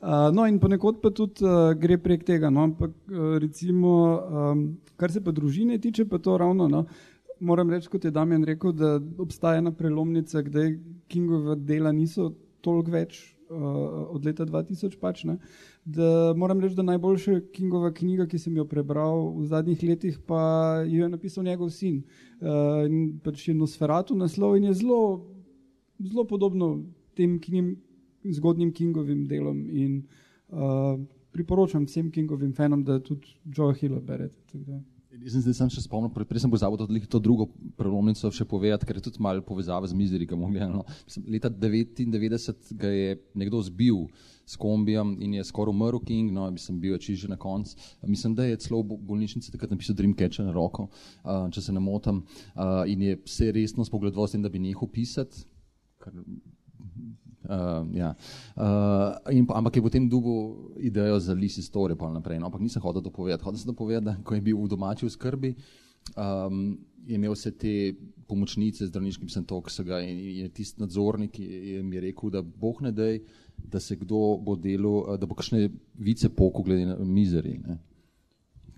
[0.00, 2.50] uh, no, in ponekod pa tudi uh, gre prek tega.
[2.50, 3.90] No, ampak uh, recimo,
[4.22, 4.62] um,
[4.96, 6.68] kar se pa družine tiče, pa to ravno.
[6.70, 6.86] No,
[7.40, 10.76] moram reči, kot je Damien rekel, da obstaja ena prelomnica, kdaj
[11.12, 12.30] Kingova dela niso
[12.62, 14.98] toliko več od leta 2000.
[15.00, 15.38] Pač, ne,
[15.84, 20.42] da moram reči, da najboljša Kingova knjiga, ki sem jo prebral v zadnjih letih, pa
[20.86, 22.02] jo je napisal njegov sin.
[22.42, 22.86] Uh,
[23.22, 25.00] pač je Nosferatu naslov in je zelo,
[25.98, 26.74] zelo podobno
[27.14, 27.76] tem knjim,
[28.38, 29.66] zgodnim Kingovim delom.
[29.70, 30.02] In,
[30.50, 30.96] uh,
[31.32, 34.36] priporočam vsem Kingovim fanom, da tudi Joe Hill berete.
[34.46, 34.91] tako da.
[35.12, 37.44] Jaz sem zdaj sem še spomnil, prej sem pozabil to, to drugo
[37.76, 40.62] prelomnico še povedati, ker je tudi malo povezava z Mizeri, ki mogli.
[40.64, 40.86] No.
[41.28, 44.06] Leta 99 ga je nekdo zbil
[44.48, 47.76] s kombijem in je skoraj umrl King, no, mislim, bil je čiž že na koncu.
[48.08, 51.84] Mislim, da je celo v bolnišnici takrat napisal Dreamcatcher na roko, uh, če se ne
[51.84, 52.24] motim,
[52.56, 55.44] uh, in je se resno spogledoval s tem, da bi nehal pisati.
[56.00, 56.16] Kar,
[57.42, 58.14] Uh, ja.
[58.56, 62.38] uh, in, pa- ampak je potem dobil idejo za list istorije, pa naprej.
[62.38, 63.42] No, ampak nisem hotel to povedati.
[63.44, 65.54] Hotel sem to povedati, da ko je bil v domači skrbi,
[66.16, 67.94] um, je imel vse te
[68.30, 72.42] pomočnice, zdravniški sem to, ki so ga in in tisti nadzornik je, mi rekel, da
[72.42, 73.18] boh ne dej,
[73.58, 75.66] da se kdo bo delal, uh, da bo kakšne
[75.98, 77.58] vice poku glede na mizeri.
[77.58, 77.78] Ne.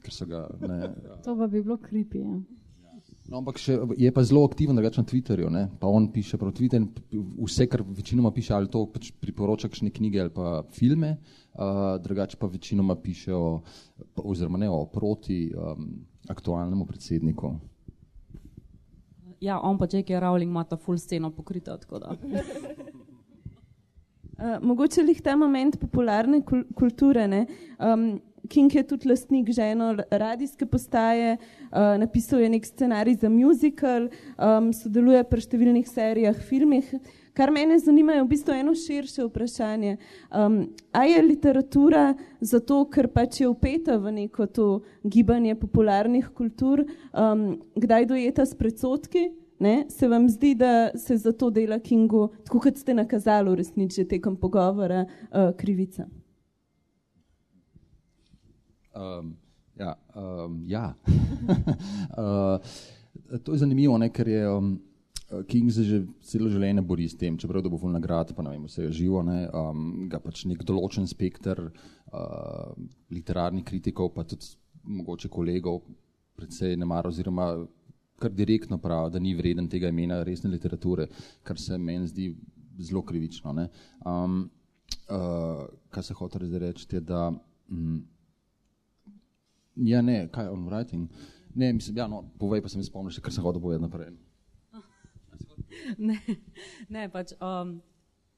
[0.05, 0.89] Ker so ga, ne,
[1.25, 2.19] To pa bi bilo kripi.
[2.25, 2.41] Ja.
[3.25, 5.51] No, ampak še, je pa zelo aktiven drugače na Twitterju.
[5.53, 5.63] Ne?
[5.81, 6.85] Pa on piše prav Twitter
[7.41, 11.15] vse, kar večinoma piše, ali to pač priporoča kakšne knjige ali pa filme,
[11.57, 13.63] uh, drugače pa večinoma piše o,
[14.21, 15.89] oziroma ne o proti um,
[16.29, 17.55] aktualnemu predsedniku.
[19.41, 20.21] Ja, on pa J.K.
[20.21, 21.79] Rowling ima ta full sceno pokrita.
[21.81, 22.17] tako da.
[24.35, 27.29] Uh, mogoče lih ta moment popularne kul kulture.
[27.31, 27.45] Ne?
[27.79, 33.29] Um, King je tudi lastnik že eno radijske postaje, uh, napisal je nek scenarij za
[33.29, 36.91] musical, um, sodeluje pri številnih serijah, filmih.
[37.35, 39.97] Kar mene zanima, je v bistvu eno širše vprašanje.
[40.31, 40.61] Um,
[40.95, 44.69] a je literatura zato, ker pač je upeta v neko to
[45.03, 49.33] gibanje popularnih kultur, um, kdaj dojeta s predsotki?
[49.59, 49.87] Ne?
[49.91, 55.07] Se vam zdi, da se zato dela Kingu, tako kot ste nakazali že tekom pogovora,
[55.33, 56.07] uh, krivica?
[58.95, 59.37] Um,
[59.79, 60.95] ja, um, ja.
[62.19, 62.59] uh,
[63.45, 64.75] to je zanimivo, ne, ker je um,
[65.49, 68.67] King se že celo življenje bori s tem, čeprav dobo ful nagrad, pa ne vem,
[68.69, 72.75] vse je živo, ne, um, ga pač nek določen spektr uh,
[73.11, 74.55] literarnih kritikov, pa tudi
[74.85, 75.83] mogoče kolegov,
[76.39, 77.49] predvsej ne mara, oziroma
[78.21, 81.09] kar direktno pravi, da ni vreden tega imena resne literature,
[81.43, 82.29] kar se meni zdi
[82.79, 83.53] zelo krivično.
[83.57, 83.69] Ne.
[84.07, 84.45] Um,
[85.09, 87.99] uh, kar se zdaj reči, je, da mm,
[89.77, 91.07] Ja, ne, kaj on writing?
[91.55, 94.13] Ne, mislim, ja, no, povej pa se mi spomniš, kar se hoče povedati naprej.
[96.09, 96.19] ne,
[96.89, 97.81] ne, pač, um,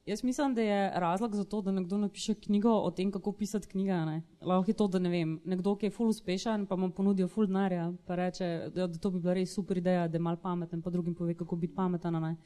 [0.07, 3.69] jaz mislim, da je razlog za to, da nekdo napiše knjigo o tem, kako pisati
[3.69, 3.93] knjige.
[3.93, 4.23] ne.
[4.41, 7.47] Lahko je to, da ne vem, nekdo, ki je ful uspešen, pa mu ponudijo ful
[7.47, 10.83] denarja, pa reče, da, da to bi bila res super ideja, da je mal pameten,
[10.83, 12.23] pa drugim pove, kako biti pameten.
[12.23, 12.37] ne.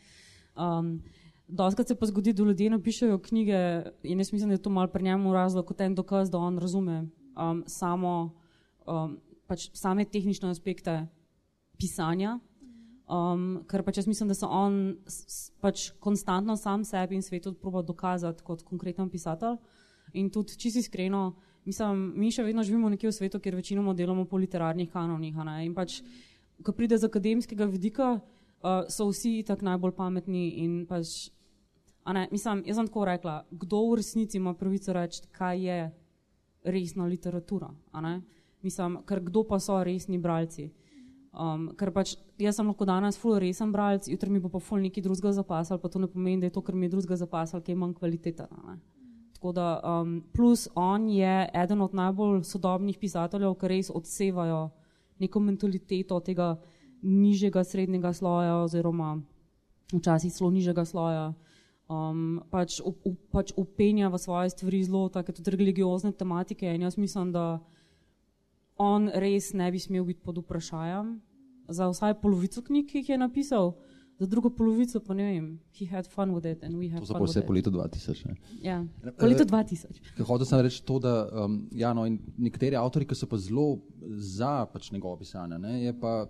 [0.57, 1.03] Um,
[1.51, 4.89] Doskrat se pa zgodi, da ljudje napišejo knjige in jaz mislim, da je to mal
[4.89, 8.35] pri njemu razlog, kot en dokaz, da on razume um, samo,
[8.87, 11.03] um, pač same tehnične aspekte
[11.81, 12.39] pisanja,
[13.11, 14.75] Um, ker pač jaz mislim, da se on
[15.59, 19.57] pač konstantno sam sebi in svetu proba dokazati kot konkreten pisatelj.
[20.15, 21.33] In tudi, si iskreno,
[21.67, 25.35] mislim, mi še vedno živimo nekje v svetu, kjer večinoma delamo po literarnih kanonih.
[25.65, 26.01] In pač,
[26.63, 30.47] ko pride z akademskega vidika, uh, so vsi tako najbolj pametni.
[30.63, 31.33] In pač,
[32.07, 35.81] ne, mislim, jaz sem tako rekla, kdo v resnici ima pravico reči, kaj je
[36.63, 37.75] resna literatura.
[37.99, 38.21] ne.
[38.63, 40.71] Mislim, ker kdo pa so resni bralci.
[41.31, 44.81] Um, ker pač jaz sem lahko danes ful resen bralec, jutri mi bo pa ful
[44.83, 47.63] nekaj drugega zapasal, pa to ne pomeni, da je to, kar mi je drugega zapasal,
[47.63, 48.81] ki je manj kvaliteten.
[49.37, 54.65] Tako da, um, plus on je eden od najbolj sodobnih pisateljev, ki res odsevajo
[55.23, 56.57] neko mentaliteto tega
[57.03, 59.15] nižjega srednjega sloja oziroma
[59.93, 61.31] včasih celo nižjega sloja.
[61.91, 66.99] Um, pač, up, pač upenja v svoje stvari zelo, tako tudi religiozne tematike in jaz
[66.99, 67.61] mislim, da
[68.81, 71.19] on res ne bi smel biti pod vprašajem
[71.71, 73.75] za vsaj polovico knjig, ki jih je napisal,
[74.21, 77.07] za drugo polovico pa ne vem, he had fun with it and we had To
[77.09, 77.67] fun pa vse with po it.
[77.67, 78.27] letu 2000.
[78.29, 78.35] Ne?
[78.63, 78.81] Ja,
[79.17, 80.01] po letu Eh, 2000.
[80.17, 81.15] Ker Hotel sem reči to, da
[81.45, 83.79] um, ja, no, in nekateri avtori, ki so pa zelo
[84.19, 86.27] za pač njegovo pisanje, ne, je pa,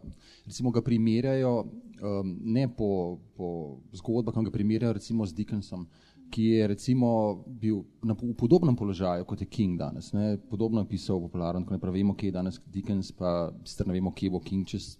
[0.47, 5.89] recimo, ga primerjajo um, ne po, po zgodbah, ampak ga primerjajo recimo z Dickensom,
[6.31, 7.11] ki je recimo
[7.47, 10.13] bil na, v podobnem položaju kot je King danes.
[10.13, 13.99] Ne, podobno je pisal popularen, ko ne pravimo, kje je danes Dickens, pa sicer ne
[13.99, 14.95] vemo, kje bo King čez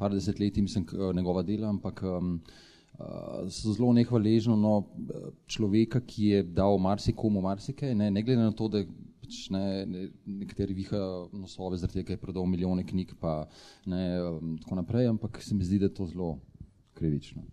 [0.00, 2.40] par desetletij, mislim, njegova dela, ampak um,
[3.00, 4.72] Uh, so zelo nehvaležno no,
[5.48, 8.82] človeka, ki je dal marsikomu marsikaj, ne, ne glede na to, da
[9.22, 10.02] pač ne, ne,
[10.42, 13.46] nekateri vihajo nosove zaradi tega, ker je prodal milijone knjig pa
[13.88, 16.34] ne, um, tako naprej, ampak se mi zdi, da je to zelo
[16.98, 17.46] krivično.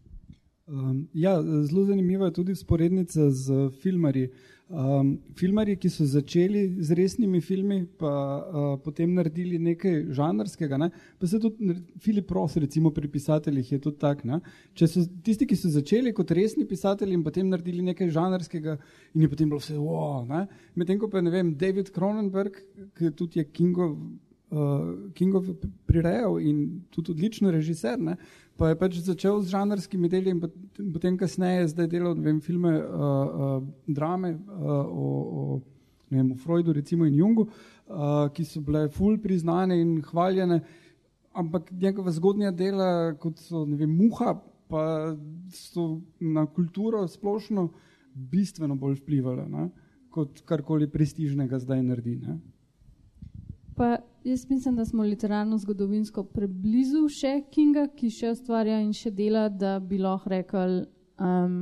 [0.67, 4.27] Um, ja, zelo zanimiva je tudi sporednica z filmarji.
[4.67, 10.77] Um, filmarji, ki so začeli z resnimi filmi, pa uh, potem naredili nekaj žanrskega.
[10.81, 10.89] Ne?
[11.19, 14.25] Pa se tudi Filip Ross, recimo pri pisateljih, je tudi tak.
[14.27, 14.41] Ne?
[14.75, 18.75] Če so tisti, ki so začeli kot resni pisatelji in potem naredili nekaj žanrskega,
[19.15, 20.27] in je potem bilo vse wow.
[20.75, 22.59] Medtem ko pa ne vem, David Cronenberg,
[22.99, 23.95] ki tudi je Kingov.
[24.47, 25.49] Uh, Kingov
[25.83, 28.15] prirejal in tudi odličen režiser, ne?
[28.55, 30.55] pa je pač začel z žanrskimi deli in pot-
[30.93, 35.61] potem kasneje zdaj delal vem, filme, uh, uh, drame uh, o, o,
[36.09, 40.61] vem, o Freudu recimo in Jungu, uh, ki so bile ful priznane in hvaljene,
[41.35, 44.39] ampak njegova zgodnja dela, kot so vem, Muha,
[44.71, 45.15] pa
[45.51, 47.67] so na kulturo splošno
[48.15, 49.69] bistveno bolj vplivale, ne?
[50.09, 52.15] kot karkoli prestižnega zdaj naredi.
[52.23, 52.39] Ne?
[53.77, 59.11] Pa jaz mislim, da smo literarno zgodovinsko preblizu še Kinga, ki še ustvarja in še
[59.13, 60.79] dela, da bi lahko rekli,
[61.21, 61.59] um,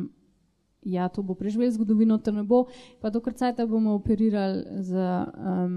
[0.88, 2.66] ja, to bo preživel zgodovino, to ne bo.
[3.04, 5.76] Pa do krcajta bomo operirali z um,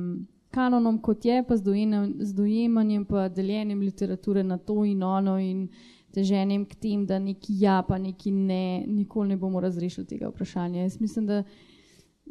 [0.55, 5.41] kanonom, kot je, pa z, dojenem, z dojemanjem, pa deljenjem literature na to in ono
[5.43, 5.67] in
[6.15, 10.87] teženjem k tem, da neki ja, pa neki ne, nikoli ne bomo razrešili tega vprašanja.
[10.87, 11.43] Jaz mislim, da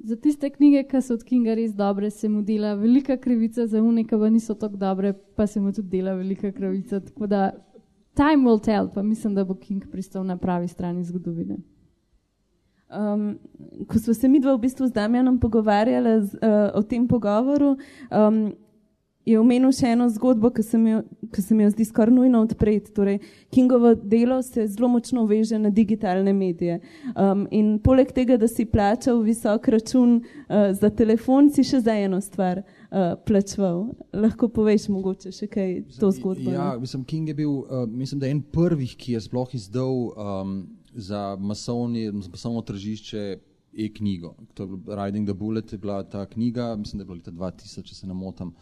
[0.04, 3.82] Za tiste knjige, ki so od Kinga res dobre, se mu dela velika krivica, za
[3.82, 7.00] une, ki pa niso tako dobre, pa se mu tudi dela velika krivica.
[7.00, 7.52] Tako da
[8.14, 11.58] time will tell, pa mislim, da bo King pristal na pravi strani zgodovine.
[12.90, 13.40] Um,
[13.88, 17.76] ko smo se mi dva v bistvu z Damjanom pogovarjali z, uh, o tem pogovoru,
[18.12, 18.54] um,
[19.28, 20.96] je omenil še eno zgodbo, ki se mi
[21.32, 22.92] ki se mi jo zdi skoraj nujno odpreti.
[22.94, 23.20] Torej,
[23.54, 26.80] Kingovo delo se zelo močno veže na digitalne medije.
[27.16, 31.96] Um, in poleg tega, da si plačal visok račun uh, za telefon, si še za
[31.96, 33.86] eno stvar uh, plačeval.
[34.14, 36.52] Lahko poveš mogoče še kaj to zgodbo.
[36.54, 36.86] Ja, ne?
[36.86, 40.58] mislim, King je bil, uh, mislim, da en prvih, ki je sploh izdal um,
[40.94, 43.28] za masovni, masovno tržišče
[43.78, 44.34] e-knjigo.
[44.88, 48.08] Riding the Bullet, je bila ta knjiga, mislim, da je bila leta 2000, če se
[48.08, 48.56] ne motim.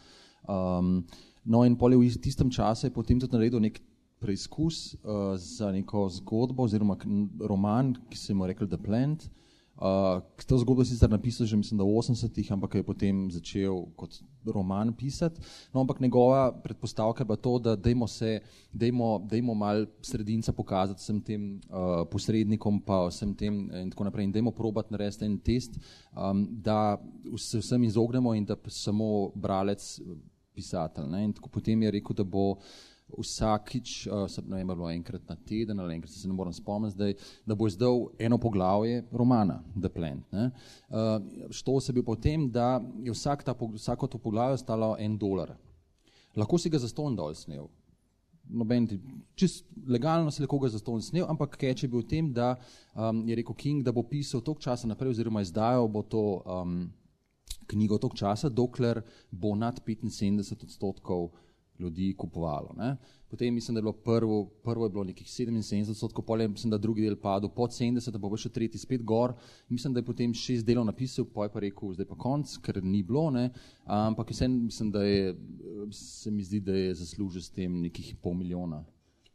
[0.47, 1.05] Um,
[1.45, 3.81] no, in pol je v tistem času potem tudi naredil nek
[4.19, 6.97] preizkus uh, za neko zgodbo oziroma
[7.39, 9.29] roman, ki se mu je rekel The Plant.
[9.75, 14.23] Uh, to zgodbo je sicer napisal že mislim, v 80-ih, ampak je potem začel kot
[14.47, 15.41] roman pisati.
[15.73, 18.39] No, ampak njegova predpostavka je bila to, da dajmo se,
[18.71, 24.23] dajmo, dajmo mal sredinca pokazati vsem tem uh, posrednikom, pa vsem tem in tako naprej.
[24.23, 25.75] In dajmo probati narediti en test,
[26.15, 26.95] um, da
[27.35, 29.99] se vsem izognemo in da samo bralec
[30.55, 31.09] pisatelj.
[31.11, 31.23] Ne?
[31.27, 32.55] In tako potem je rekel, da bo
[33.19, 37.13] vsakič, uh, ne vem, bo enkrat na teden ali enkrat, se ne morem spomniti, zdaj,
[37.45, 40.33] da bo izdal eno poglavje romana The Plant.
[40.33, 40.47] Uh,
[41.53, 45.53] što se bi potem, da je vsak ta, vsako to poglavje stalo en dolar.
[46.35, 47.67] Lahko si ga za ston dol snel.
[48.49, 48.99] Noben, ti-
[49.35, 52.55] čist legalno se lahko ga za ston snel, ampak keč je bil v tem, da
[52.93, 56.91] um, je rekel King, da bo pisal tok časa naprej oziroma izdajal bo to um,
[57.67, 59.01] knjigo tok časa, dokler
[59.31, 61.29] bo nad 75 odstotkov
[61.79, 62.73] ljudi kupovalo.
[62.77, 62.95] Ne.
[63.29, 66.77] Potem mislim, da je bilo prvo, prvo je bilo nekih 77 odstotkov, potem mislim, da
[66.77, 69.33] drugi del padel pod 70, da bo še tretji spet gor.
[69.69, 72.83] Mislim, da je potem šest delov napisal, pa je pa rekel, zdaj pa konc, ker
[72.83, 73.29] ni bilo.
[73.35, 73.49] Ne.
[73.85, 75.35] Ampak vsem mislim, da je,
[75.91, 78.85] se mi zdi, da je zaslužil s tem nekih pol milijona.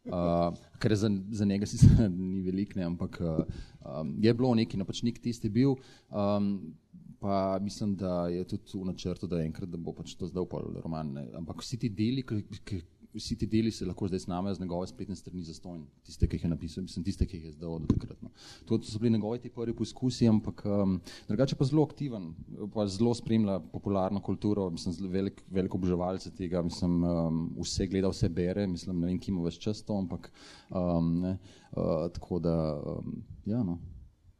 [0.00, 3.44] Uh, ker za, za njega sicer ni velik, ne, ampak uh,
[3.84, 5.76] um, je bilo no pač nek test je bil.
[6.08, 6.72] Um,
[7.20, 10.72] pa mislim, da je tudi v načrtu, da enkrat da bo pač to zdaj upal
[10.80, 11.12] roman.
[11.12, 11.26] Ne.
[11.36, 12.80] Ampak vsi ti deli, ki, ki,
[13.14, 16.38] vsi ti deli se lahko zdaj snamejo z njegove spletne strani za stojn, tiste, ki
[16.38, 18.22] jih je napisal, mislim, tiste, ki jih je zdal od takrat.
[18.22, 18.30] No.
[18.66, 22.32] To so bili njegovi ti prvi poskusi, ampak um, drugače pa zelo aktiven,
[22.74, 28.28] pa zelo spremlja popularno kulturo, mislim, velik, velik oboževalce tega, mislim, um, vse gleda, vse
[28.28, 30.32] bere, mislim, ne vem, ki ima več čas to, ampak
[30.70, 31.38] um, ne,
[31.76, 32.56] uh, tako da,
[32.96, 33.80] um, ja, no,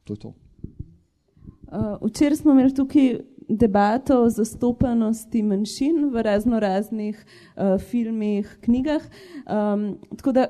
[0.04, 0.34] to je to.
[1.70, 3.18] Uh, včeraj smo imeli tukaj
[3.48, 7.24] debato o zastopanosti manjšin v razno raznih
[7.56, 9.02] uh, filmih, knjigah.
[9.46, 10.46] Um, tako da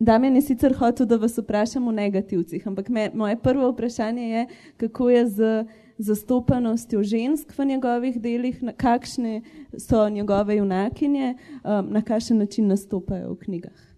[0.00, 4.46] Damien je sicer hotel, da vas vprašam o negativcih, ampak me, moje prvo vprašanje je,
[4.76, 5.64] kako je z
[5.98, 9.42] zastopanostjo žensk v njegovih delih, na, kakšne
[9.78, 13.89] so njegove junakinje, um, na kakšen način nastopajo v knjigah.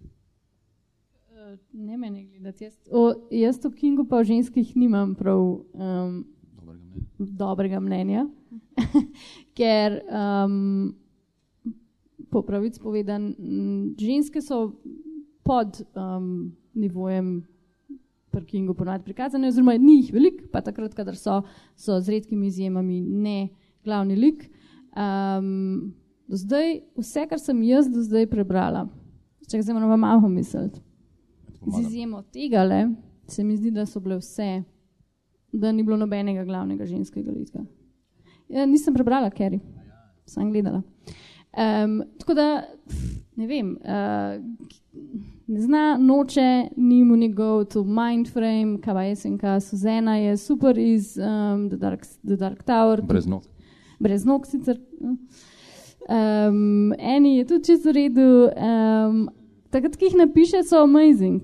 [1.73, 2.63] Ne meni gledati.
[2.63, 6.23] Jaz, o, jaz o Kingu pa o ženskih nimam prav um,
[6.55, 8.27] dobrega mnenja, dobrega mnenja
[9.57, 10.95] ker um,
[12.29, 13.33] po pravici povedan,
[13.99, 14.73] ženske so
[15.43, 17.43] pod um, nivojem
[18.33, 21.43] parkingu ponovadi prikazane, oziroma ni jih veliko, pa takrat, kadar so,
[21.77, 23.49] so z redkimi izjemami ne
[23.85, 24.47] glavni lik.
[24.97, 25.93] Um,
[26.27, 28.87] do zdaj, vse, kar sem jaz do zdaj prebrala,
[29.49, 30.25] če zdaj moramo malo
[31.65, 32.81] misliti, z izjemo tega, le,
[33.27, 34.63] se mi zdi, da so bile vse,
[35.51, 37.65] da ni bilo nobenega glavnega ženskega lika.
[38.49, 39.59] Ja, nisem prebrala, ker
[40.25, 40.83] sem gledala.
[41.53, 42.47] Um, tako da,
[43.35, 44.41] ne vem, uh,
[45.47, 51.17] ne zna, noče, ni mu njegov to mindframe, kaj je senka, Suzana je super iz
[51.17, 53.01] um, The, Dark, The Dark Tower.
[53.01, 53.43] Brez nog.
[53.99, 54.79] Brez nog sicer.
[56.09, 58.49] Um, eni je tudi čisto v redu.
[58.49, 59.29] Um,
[59.73, 61.41] takrat, ko jih napiše, so amazing.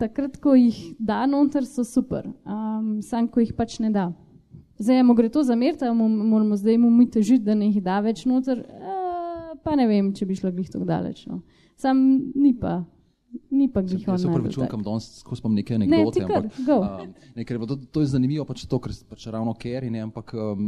[0.00, 2.28] Takrat, ko jih da noter, so super.
[2.44, 4.10] Um, sam, ko jih pač ne da.
[4.82, 8.24] Zdaj, mu gre to zameriti, moramo zdaj mu mi težiti, da ne jih da več
[8.28, 8.64] noter.
[8.66, 11.24] Uh, pa ne vem, če bi šlo glih tako daleč.
[11.30, 11.42] No.
[11.78, 12.02] Sam
[12.34, 12.82] ni pa.
[13.52, 14.18] Ni pa jih on.
[14.20, 16.20] Se upravičujem, kam danes skozi spomnim neke anekdote.
[16.26, 19.88] Ne, ampak, um, ne, ker, to, to je zanimivo, pač to, ker pač ravno Kerry,
[19.92, 20.66] ne, ampak um,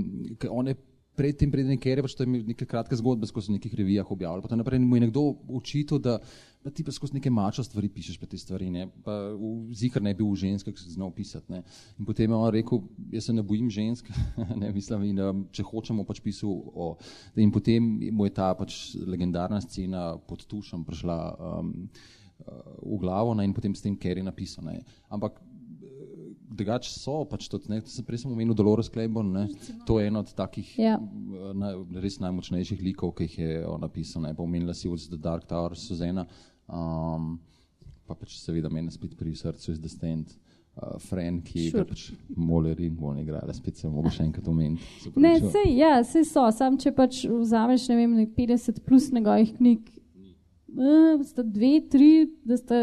[0.48, 0.78] on je
[1.18, 4.42] predtem, predtem Kerry, pač to je neke kratke zgodbe skozi nekih revijah objavljal.
[4.46, 5.26] Potem naprej mu je nekdo
[5.58, 6.16] učito, da,
[6.64, 10.02] da ti pa skozi neke mačo stvari pišeš pa te stvari, ne, pa v zikr
[10.02, 11.62] ne bi v ženskah znal pisati, ne.
[11.98, 14.08] In potem je on rekel, jaz se ne bojim žensk,
[14.60, 16.90] ne, mislim, in um, če hočemo pač pisal o,
[17.36, 21.74] in potem mu je ta pač legendarna scena pod tušem prišla, um,
[22.82, 24.66] v glavo ne, in potem s tem Kerry napisal.
[24.66, 24.82] Ne.
[25.12, 30.10] Ampak eh, drugače so, pač to, ne, prej sem omenil Dolores Claiborne, ne, to je
[30.10, 30.96] eno od takih ja.
[30.98, 34.26] Eh, na, res najmočnejših likov, ki jih je napisal.
[34.26, 36.26] Ne, pa omenila si od The Dark Tower Suzana,
[36.68, 37.34] um,
[38.08, 40.34] pa pač seveda meni spet pri srcu iz The Stand.
[40.74, 45.12] Uh, Frank, ki je pač moler in bolj igrala, spet se mogo še enkrat omeniti.
[45.22, 49.92] Ne, sej, ja, sej so, sam če pač vzameš, ne vem, 50 plus njegovih knjig,
[50.74, 52.78] Uh, sta dve, tri, da sta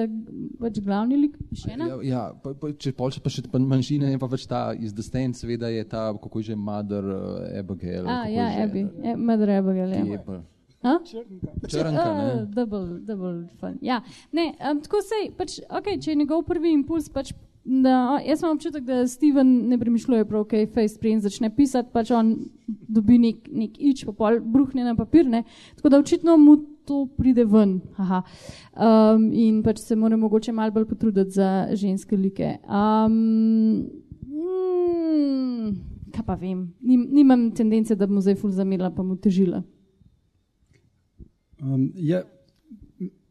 [0.62, 1.90] pač glavni lik, še ena.
[1.90, 5.36] Ja, ja pa, pa, če pa še manjšina, je pa več ta iz The Stand,
[5.36, 8.08] seveda je ta, kako je že Mother uh, Abigail.
[8.08, 10.40] A, ja, Abby, e, Mother Abigail, ja.
[10.82, 11.54] Črnka.
[11.68, 12.26] Črnka, ne.
[12.34, 13.78] Uh, double, double fun.
[13.86, 14.02] Ja,
[14.32, 18.56] ne, um, tako sej, pač, ok, če je njegov prvi impuls, pač Da, jaz imam
[18.56, 22.32] občutek, da Steven ne premišljuje prav, kaj okay, Facebook in začne pisati, pač on
[22.66, 25.44] dobi nek, nek ič, pa pol bruhne na papir, ne?
[25.78, 26.58] tako da očitno mu
[26.90, 27.78] to pride ven.
[28.02, 32.56] Um, in pač se mora mogoče malo bolj potruditi za ženske like.
[32.66, 33.86] Um,
[34.26, 35.76] mm,
[36.18, 39.62] kaj pa vem, Nim, nimam tendence, da bi mu zdaj ful zamerila, pa mu težila.
[41.62, 42.24] Um, je,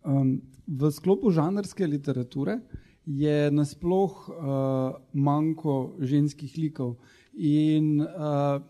[0.07, 2.61] um, v sklopu žanrske literature
[3.07, 6.95] je nasploh uh, manjko ženskih likov.
[7.35, 8.63] In uh,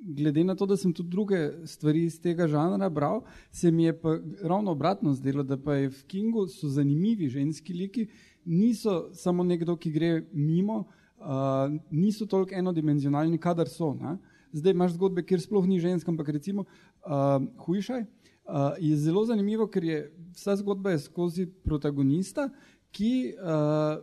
[0.00, 3.20] glede na to, da sem tudi druge stvari iz tega žanra bral,
[3.52, 7.76] se mi je pa ravno obratno zdelo, da pa je v Kingu so zanimivi ženski
[7.76, 8.06] liki,
[8.44, 10.86] niso samo nekdo, ki gre mimo,
[11.20, 13.92] uh, niso toliko enodimenzionalni, kadar so.
[14.00, 14.16] Ne?
[14.52, 17.36] Zdaj imaš zgodbe, kjer sploh ni žensk, ampak recimo uh,
[17.68, 18.08] hujšaj.
[18.44, 19.98] Uh, je zelo zanimivo, ker je
[20.34, 22.48] vsa zgodba je skozi protagonista,
[22.90, 24.02] ki uh,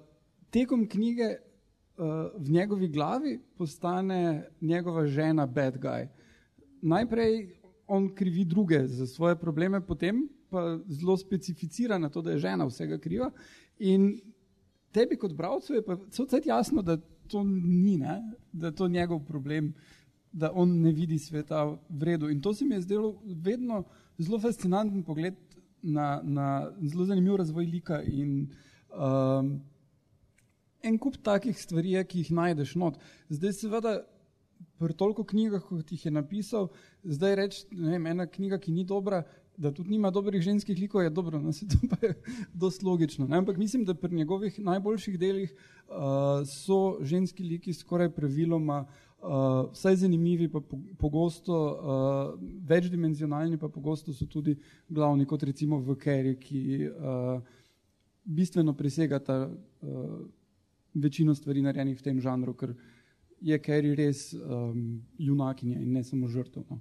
[0.49, 2.05] tekom knjige uh,
[2.37, 6.07] v njegovi glavi postane njegova žena bad guy.
[6.81, 12.37] Najprej on krivi druge za svoje probleme, potem pa zelo specificira na to, da je
[12.37, 13.31] žena vsega kriva.
[13.79, 14.21] In
[14.91, 18.21] tebi kot bravcu je pa vse jasno, da to ni, ne?
[18.51, 19.73] da je to njegov problem,
[20.31, 22.29] da on ne vidi sveta v redu.
[22.29, 23.83] In to se mi je zdelo vedno
[24.17, 25.35] zelo fascinanten pogled
[25.81, 28.49] na, na zelo zanimiv razvoj lika in
[28.89, 29.59] Um,
[30.81, 32.97] en kup takih stvari je, ki jih najdeš not.
[33.29, 33.99] Zdaj, seveda,
[34.79, 36.69] pri toliko knjigah, kot jih je napisal,
[37.03, 39.21] zdaj reči, ne vem, ena knjiga, ki ni dobra,
[39.59, 42.13] da tudi nima dobrih ženskih likov, je dobro, no se to pa je
[42.53, 43.27] dosti logično.
[43.27, 43.37] Ne?
[43.37, 49.08] Ampak mislim, da pri njegovih najboljših delih uh, so ženski liki skoraj praviloma uh,
[49.71, 50.61] vsaj zanimivi, pa
[50.97, 54.55] pogosto uh, večdimenzionalni, pa pogosto so tudi
[54.89, 57.41] glavni, kot recimo v Kerry, ki uh,
[58.23, 60.19] bistveno presegata uh,
[60.93, 62.75] večino stvari narejenih v tem žanru, ker
[63.41, 66.63] je Kerry res um, junakinja in ne samo žrtev.
[66.69, 66.79] No.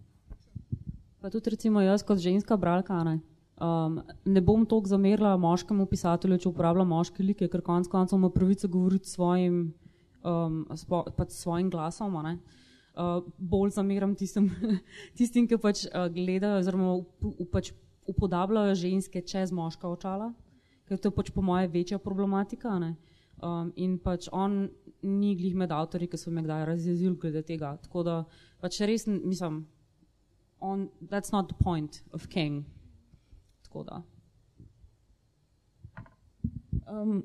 [1.21, 3.19] Pa tudi recimo jaz kot ženska bralka, ne?
[3.59, 8.31] Um, ne bom toliko zamerila moškemu pisatelju, če uporablja moške like, ker konec koncev ima
[8.31, 9.73] pravico govoriti svojim,
[10.23, 12.17] um, spo, pač svojim glasom.
[12.19, 14.51] Uh, bolj zameram tistim,
[15.19, 17.15] tistim ki pač uh, gledajo oziroma up,
[17.53, 17.73] pač
[18.09, 20.33] upodabljajo ženske čez moška očala,
[20.89, 22.79] ker to je pač po moje večja problematika.
[22.79, 22.97] ne.
[23.39, 24.67] Um, in pač on
[25.03, 27.77] ni glih med avtori, ki so me kdaj razjezili glede tega.
[27.85, 28.15] Tako da
[28.61, 29.67] pač res mislim,
[30.61, 32.65] on, that's not the point of King.
[33.63, 34.03] Tako da.
[36.89, 37.23] Um,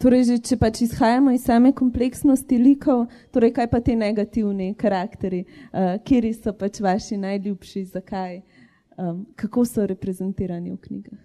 [0.00, 5.44] torej, že, če pač izhajamo iz same kompleksnosti likov, torej kaj pa ti negativni karakteri,
[5.44, 8.40] uh, kje so pač vaši najljubši, zakaj,
[8.96, 11.20] um, kako so reprezentirani v knjigah?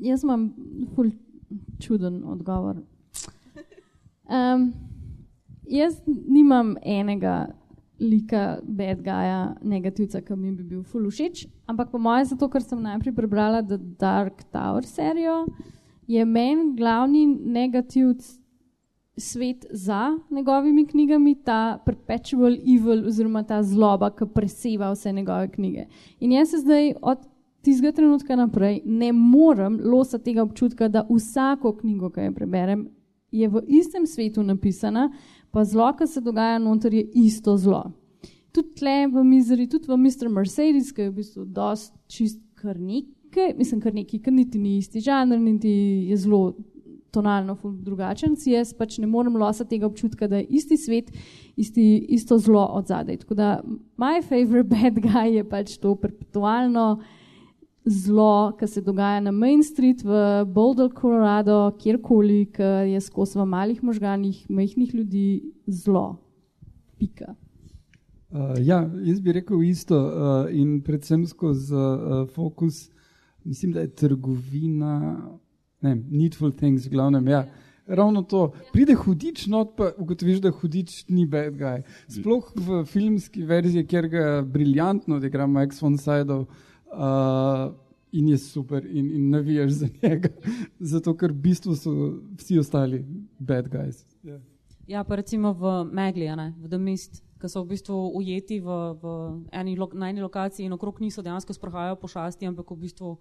[0.00, 0.48] Jaz imam
[0.94, 1.10] ful
[1.80, 2.80] čuden odgovor.
[4.30, 4.72] Um,
[5.68, 7.50] jaz nimam enega
[8.00, 12.64] lika, bad guya, negativca, ki mi bi bil ful všeč, ampak po mojem, zato ker
[12.64, 15.44] sem najprej prebrala The Dark Tower serijo,
[16.08, 18.40] je meni glavni negativc
[19.20, 25.86] svet za njegovimi knjigami, ta perpetual evil oziroma ta zloba, ki preseva vse njegove knjige.
[26.20, 27.26] In jaz se zdaj od
[27.62, 32.88] tistega trenutka naprej ne morem losati tega občutka, da vsako knjigo, ki jo preberem,
[33.30, 35.10] je v istem svetu napisana,
[35.50, 37.84] pa zlo, ki se dogaja noter, je isto zlo.
[38.52, 40.30] Tudi tle v Mizeri, tudi v Mr.
[40.32, 44.78] Mercedes, ki je v bistvu dost čist kar nekaj, mislim kar nekaj, ker niti ni
[44.78, 45.70] isti žanr, niti
[46.10, 46.42] je zelo
[47.10, 51.10] tonalno drugačen, si jaz pač ne morem losati tega občutka, da je isti svet,
[51.58, 53.22] isti, isto zlo od zadaj.
[53.24, 53.48] Tako da
[53.98, 57.00] my favorite bad guy je pač to perpetualno
[57.90, 63.46] zlo, ki se dogaja na Main Street v Boulder, Colorado, kjerkoli, ki je skozi v
[63.50, 66.20] malih možganih, majhnih ljudi zlo.
[66.98, 67.34] Pika.
[68.30, 72.88] Uh, ja, jaz bi rekel isto uh, in predvsem skozi uh, fokus,
[73.44, 74.94] mislim, da je trgovina,
[75.82, 77.28] ne, needful things, glavnem.
[77.28, 77.48] Ja.
[77.90, 78.52] Ravno to.
[78.70, 81.82] Pride hudič, no pa ugotoviš, da hudič ni bad guy.
[82.06, 86.69] Sploh v filmski verziji, kjer ga briljantno odigra Max von Sydow uh,
[88.12, 90.28] in je super in, in navijaš za njega,
[90.92, 91.92] zato ker v bistvu so
[92.38, 93.04] vsi ostali
[93.38, 94.04] bad guys.
[94.24, 94.40] Yeah.
[94.90, 98.78] Ja, pa recimo v Megli, ne, v The Mist, ki so v bistvu ujeti v,
[98.98, 99.12] v
[99.54, 103.14] eni, na eni lokaciji in okrog njih so dejansko sprohajajo pošasti, ampak v bistvu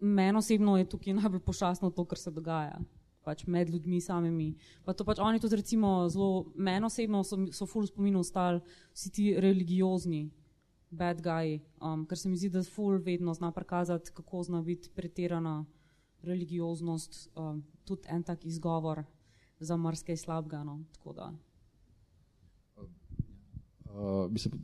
[0.00, 2.80] meni osebno je tukaj najbolj pošastno to, kar se dogaja.
[3.22, 4.56] Pač med ljudmi samimi.
[4.82, 8.58] Pa to pač oni tudi recimo zelo, meni osebno so, so ful spominov ostali
[8.90, 10.30] vsi ti religiozni
[10.90, 14.90] bad guyi, um, ker se mi zdi, da ful vedno zna prikazati, kako zna biti
[14.94, 15.64] pretirana
[16.22, 19.04] religioznost, um, tudi en tak izgovor
[19.60, 20.64] za marsikaj slabega.
[20.64, 21.32] No, tako da.
[23.94, 24.54] Uh, mislim,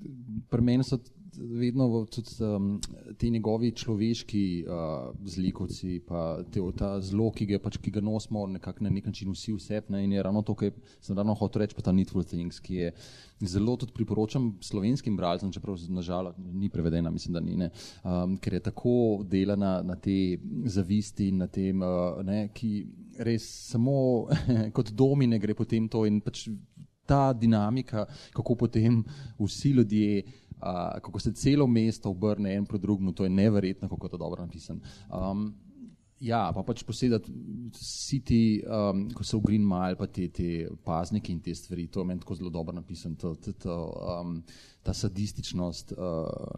[0.50, 0.98] pri meni so
[1.38, 2.80] vedno tudi um,
[3.18, 8.46] ti njegovi človeški uh, zlikovci, pa te, ta zlo, ki ga, pač, ki ga nosimo
[8.46, 9.82] nekako na nek način vsi vse.
[9.88, 12.74] Ne, in je ravno to, kar sem ravno hotel reči, pa ta Needful Things, ki
[12.74, 12.92] je
[13.44, 17.70] zelo tudi priporočam slovenskim bralcem, čeprav nažalost ni prevedena, mislim, da ni, ne,
[18.04, 20.38] um, ker je tako delana na te
[20.70, 22.74] zavisti in na tem, uh, ne, ki
[23.24, 24.26] res samo
[24.76, 26.48] kot domine gre potem to in pač
[27.06, 29.04] ta dinamika, kako potem
[29.38, 30.22] vsi ljudje,
[30.56, 34.16] uh, kako se celo mesto obrne en proti drugemu, to je neverjetno, kako je to
[34.16, 34.80] dobro napisano.
[35.10, 35.54] Um,
[36.20, 37.32] ja, pa pač posedati
[37.74, 41.88] vsi ti, um, ko so v Green Mile, pa te, te pazniki in te stvari,
[41.92, 44.38] to je meni tako zelo dobro napisano, to, to, to, um,
[44.84, 45.98] ta sadističnost uh,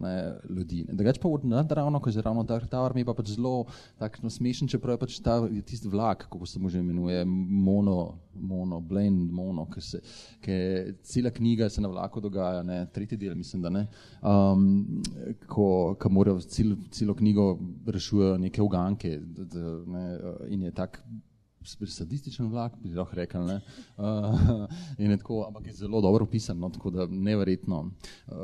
[0.01, 0.85] ne, ljudi.
[0.93, 3.65] Drugače pa nadravno, ko je ravno Dark Tower, mi je pa pač zelo
[3.99, 7.25] tak, no, smešen, čeprav je pač ta, je tisti vlak, kako se mu že imenuje,
[7.25, 10.01] mono, mono, blend, mono, ker se,
[10.43, 13.87] ker cela knjiga se na vlaku dogaja, ne, tretji del mislim, da ne,
[14.23, 15.03] um,
[15.47, 17.53] ko, ko morajo cel, celo knjigo
[17.87, 20.07] rešujejo neke uganke d, d, ne,
[20.51, 20.99] in je tak
[21.67, 23.47] sadističen vlak, bi lahko rekel.
[23.47, 23.61] Ne?
[23.97, 24.67] Uh,
[24.99, 27.91] in tako, ampak je zelo dobro opisan, no, tako da neverjetno.
[28.27, 28.35] Uh,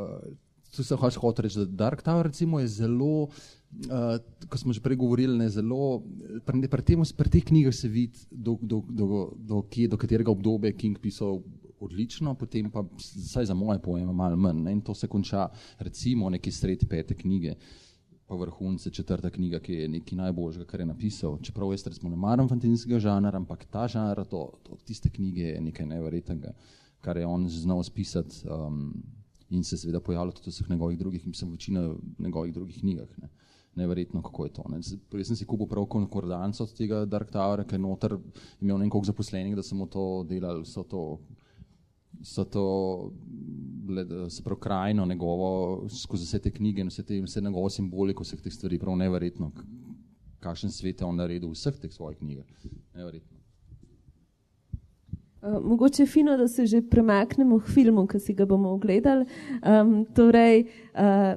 [0.77, 4.81] tu se hoče hoče reči, da Dark Tower recimo je zelo, uh, ko smo že
[4.81, 6.03] prej govorili, ne, zelo,
[6.47, 10.31] pri, pri, tem, pri teh knjigah se vidi, do, do, do, do, kje, do katerega
[10.31, 11.43] obdobja je King pisal
[11.83, 14.63] odlično, potem pa, vsaj za moje pojme, malo manj.
[14.63, 15.49] Ne, in to se konča
[15.79, 17.57] recimo nekje sredi pete knjige
[18.33, 21.35] pa vrhunce četrta knjiga, ki je nekaj najboljšega, kar je napisal.
[21.45, 25.61] Čeprav jaz recimo ne maram fantazijskega žanra, ampak ta žanr, to, to, tiste knjige je
[25.61, 26.55] nekaj neverjetnega,
[27.05, 28.95] kar je on znal spisati um,
[29.51, 31.85] in se seveda pojavlja tudi v vseh njegovih drugih, mislim, večina
[32.19, 33.19] njegovih drugih knjigah.
[33.21, 33.29] Ne.
[33.75, 34.65] Neverjetno, kako je to.
[34.69, 34.81] Ne.
[34.81, 38.17] Jaz sem si kupil prav konkordanco od tega Dark Towera, ker je noter
[38.61, 41.05] imel nekaj zaposlenih, da sem mu to delal, so to
[42.23, 43.13] so to
[44.29, 48.41] se pravi krajino njegovo, skozi vse te knjige in vse, te, vse njegovo simboliko vseh
[48.41, 49.53] teh stvari, prav neverjetno,
[50.43, 52.47] kakšen svet je on naredil v vseh teh svojih knjigah.
[52.95, 53.39] Neverjetno.
[55.43, 59.27] Uh, mogoče je fino, da se že premaknemo k filmu, ki si ga bomo ogledali.
[59.67, 61.35] Um, torej, uh,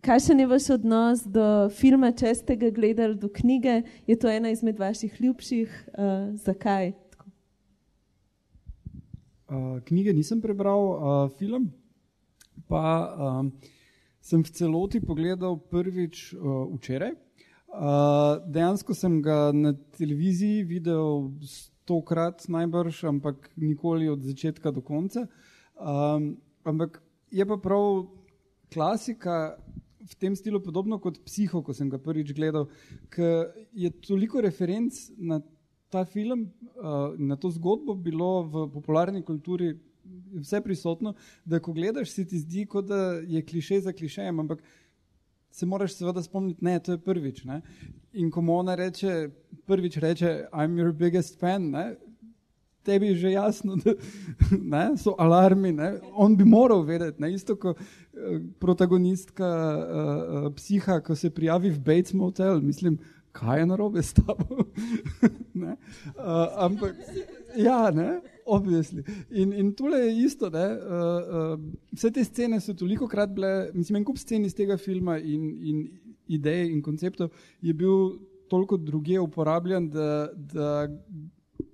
[0.00, 3.82] kakšen je vaš odnos do filma, če ste ga gledali, do knjige?
[4.06, 5.74] Je to ena izmed vaših ljubših?
[5.98, 6.92] Uh, zakaj?
[9.50, 11.72] Uh, knjige nisem prebral, uh, film
[12.70, 13.48] pa um,
[14.22, 17.16] sem v celoti pogledal prvič uh, včeraj.
[17.70, 25.26] Uh, dejansko sem ga na televiziji videl stokrat najbrž, ampak nikoli od začetka do konca.
[25.74, 27.02] Um, ampak
[27.34, 28.06] je pa prav
[28.70, 29.58] klasika
[29.98, 32.70] v tem stilu podobno kot psiho, ko sem ga prvič gledal,
[33.10, 35.42] ker je toliko referenc na
[35.90, 39.74] ta film, uh, na to zgodbo bilo v popularni kulturi
[40.34, 41.14] vse prisotno,
[41.44, 44.62] da ko gledaš, se ti zdi, kot da je kliše za klišejem, ampak
[45.50, 47.44] se moraš seveda spomniti, ne, to je prvič.
[47.44, 47.60] Ne?
[48.12, 49.28] In ko mu ona reče,
[49.66, 51.94] prvič reče, I'm your biggest fan, ne?
[52.82, 53.92] tebi je že jasno, da
[54.76, 55.98] ne, so alarmi, ne?
[56.12, 57.32] on bi moral vedeti, ne?
[57.34, 57.84] isto kot uh,
[58.58, 62.98] protagonistka uh, psiha, ko se prijavi v Bates Motel, mislim,
[63.32, 64.56] kaj je narobe s tabo.
[64.60, 65.74] uh,
[66.58, 66.96] ampak,
[67.56, 69.04] ja, ne, obvisli.
[69.30, 71.60] In, in tole je isto, ne, uh, uh,
[71.92, 75.46] vse te scene so toliko krat bile, mislim, en kup scen iz tega filma in,
[75.62, 75.84] in
[76.30, 77.30] ideje in konceptov
[77.62, 78.18] je bil
[78.50, 80.88] toliko druge uporabljen, da, da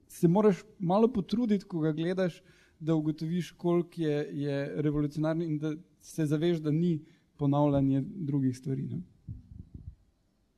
[0.08, 2.42] se moraš malo potruditi, ko ga gledaš,
[2.78, 6.98] da ugotoviš, koliko je, je revolucionarni in da se zaveš, da ni
[7.36, 8.82] ponavljanje drugih stvari.
[8.82, 9.00] Ne.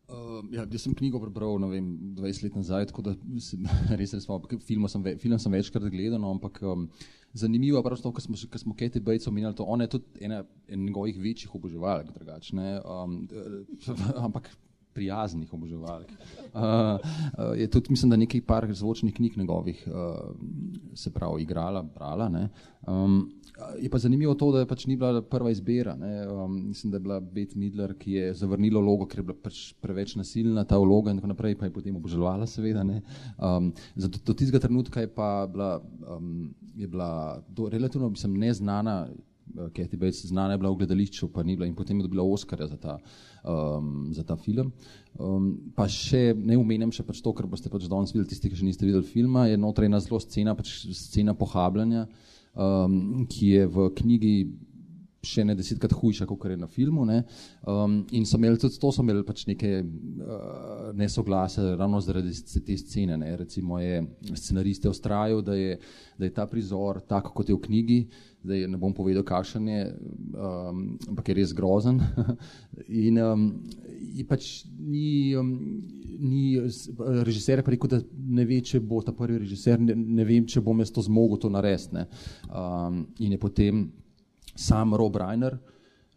[0.08, 3.12] Uh, ja, jaz sem knjigo prebral vem, 20 let nazaj, tako da
[3.44, 3.66] sem
[4.00, 4.60] res res malo.
[4.64, 6.86] Film sem, ve, film sem večkrat gledal, no, ampak um,
[7.36, 11.54] zanimivo je, da smo, smo Katie Bates omenjali, to ona je tudi ena njegovih večjih
[11.54, 12.78] oboževalk, drugačne.
[12.88, 13.20] Um,
[14.26, 14.48] ampak
[14.98, 16.08] prijaznih oboževalk.
[16.54, 20.32] Uh, uh, je tudi, mislim, da nekaj par zvočnih knjig njegovih uh,
[20.94, 22.48] se pravi igrala, brala.
[22.86, 23.37] Um,
[23.78, 25.96] je pa zanimivo to, da pač ni bila prva izbira.
[25.98, 29.62] Um, mislim, da je bila Beth Midler, ki je zavrnila vlogo, ker je bila pač
[29.82, 32.84] preveč nasilna ta vloga in tako naprej, pa je potem oboževala seveda.
[32.84, 35.78] Um, zato do tistega trenutka je pa bila,
[36.16, 39.08] um, je bila do, relativno, mislim, neznana
[39.74, 42.66] Kathy Bates, znana je bila v gledališču, pa ni bila in potem je dobila Oscarja
[42.68, 42.98] za ta,
[43.44, 44.72] um, za ta film.
[45.18, 48.60] Um, pa še ne umenjam še pač to, ker boste pač danes videli tisti, ki
[48.60, 52.06] še niste videli filma, je notra ena zelo scena, pač scena pohabljanja,
[52.54, 54.34] um, ki je v knjigi
[55.24, 57.04] še ne desetkrat hujša, kot je na filmu.
[57.66, 62.32] Um, in so imeli tudi to, so imeli pač neke uh, nesoglase ravno zaradi
[62.66, 63.16] te scene.
[63.16, 63.36] Ne?
[63.36, 64.02] Recimo je
[64.34, 65.52] scenariste ustrajal, da,
[66.18, 67.98] da je ta prizor tako, kot je v knjigi,
[68.42, 69.84] da je, ne bom povedal, kakšen je,
[70.34, 72.00] um, ampak je res grozen.
[73.06, 73.46] in, um,
[74.14, 75.52] in pač ni, um,
[76.18, 76.58] ni
[77.24, 80.78] režiser rekel, da ne ve, če bo ta prvi režiser, ne, ne vem, če bom
[80.78, 82.06] jaz to zmogel to narediti.
[82.48, 83.88] Um, in je potem
[84.58, 85.58] sam Rob Reiner,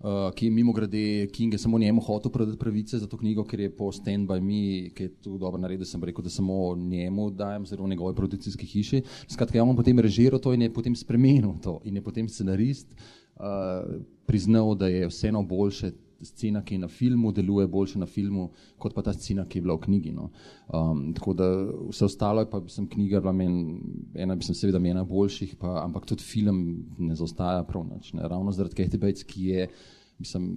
[0.03, 3.59] uh, ki je mimo grede King, samo njemu hotel prodati pravice za to knjigo, ker
[3.59, 7.29] je po Stand by Me, ki je tu dobro naredil, sem rekel, da samo njemu
[7.29, 9.01] dajem, zelo njegove produkcijske hiše.
[9.27, 12.95] Skratka, ja, on potem režiral to in je potem spremenil to in je potem scenarist
[13.35, 13.43] uh,
[14.25, 15.91] priznal, da je vseeno boljše
[16.23, 18.49] scena, ki je na filmu, deluje boljše na filmu,
[18.81, 20.11] kot pa ta scena, ki je bila v knjigi.
[20.15, 20.29] No.
[20.73, 21.47] Um, tako da
[21.89, 23.55] vse ostalo pa sem knjiga, bila men,
[24.15, 26.61] ena sem seveda ena boljših, pa, ampak tudi film
[26.99, 28.13] ne zaostaja prav nič.
[28.13, 28.27] Ne.
[28.27, 29.67] Ravno zaradi Katie Bates, ki je,
[30.19, 30.53] mislim,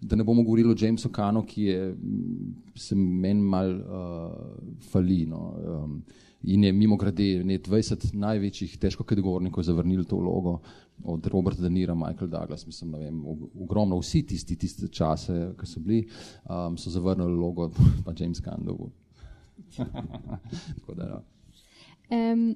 [0.00, 1.80] da ne bomo govorili o Jamesu Kanu, ki je,
[2.76, 4.38] se meni mal uh,
[4.92, 5.24] fali.
[5.26, 5.52] No.
[5.66, 6.00] Um,
[6.46, 10.60] in je mimo grede 20 največjih težko kategornikov zavrnili to vlogo
[11.04, 13.24] od Roberta De Nira, Michael Douglas, mislim, da vem,
[13.60, 16.06] ogromno vsi tisti tiste čase, ki so bili,
[16.48, 17.70] um, so zavrnili vlogo
[18.04, 18.90] pa James Candovu.
[20.78, 21.20] Tako da, ja.
[22.10, 22.54] Um,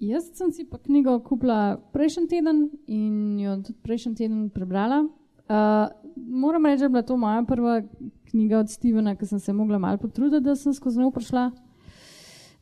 [0.00, 5.04] jaz sem si pa knjigo kupila prejšnji teden in jo tudi prejšnji teden prebrala.
[5.48, 5.86] Uh,
[6.16, 7.82] moram reči, da je bila to moja prva
[8.30, 11.50] knjiga od Stevena, ki sem se mogla malo potruditi, da sem skozi njo prišla.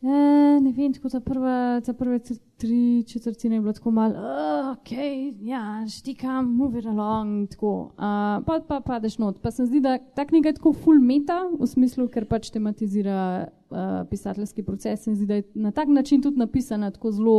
[0.03, 2.19] E, ne vem, tako ta prva, ta prve
[2.57, 4.91] tri četrtine je bilo tako malo, uh, ok,
[5.41, 7.73] ja, štikam, move it along, tako.
[7.97, 9.41] Uh, pa pa padeš not.
[9.43, 12.51] Pa se mi zdi, da ta knjiga je tako full meta, v smislu, ker pač
[12.53, 17.39] tematizira uh, pisateljski proces in zdi, da je na tak način tudi napisana tako zelo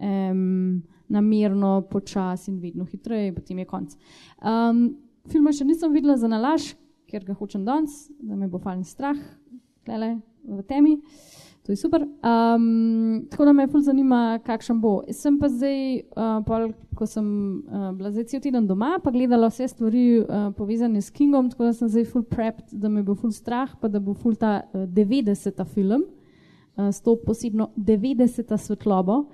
[0.00, 3.96] um, namerno, počas in vedno hitreje, potem je konc.
[4.40, 4.86] Um,
[5.28, 6.72] filma še nisem videla za nalaž,
[7.06, 9.18] ker ga hočem danes, da me bo falen strah,
[9.84, 10.16] tlele
[10.46, 10.96] v temi.
[11.66, 12.02] To je super.
[12.02, 15.00] Um, tako da me ful zanima, kakšen bo.
[15.10, 15.80] Sem pa zdaj,
[16.14, 17.26] uh, pol, ko sem
[17.66, 21.66] uh, bila zdaj cel teden doma, pa gledala vse stvari uh, povezane s Kingom, tako
[21.66, 24.60] da sem zdaj full prepped, da me bo full strah, pa da bo full ta
[24.62, 25.64] uh, 90.
[25.74, 28.56] film uh, s to posebno 90.
[28.56, 29.24] svetlobo,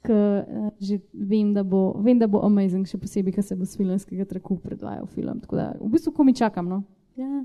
[0.00, 3.68] ki uh, že vem da, bo, vem, da bo amazing, še posebej, ker se bo
[3.68, 5.44] s filmskega traku predvajal film.
[5.44, 6.72] Tako da v bistvu komi čakam.
[6.72, 6.86] No?
[7.20, 7.44] Yeah.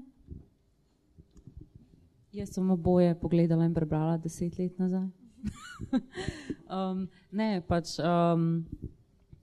[2.37, 2.43] Ja.
[2.43, 5.07] Jaz sem oboje pogledala in prebrala deset let nazaj.
[6.77, 8.61] um, ne, pač, um,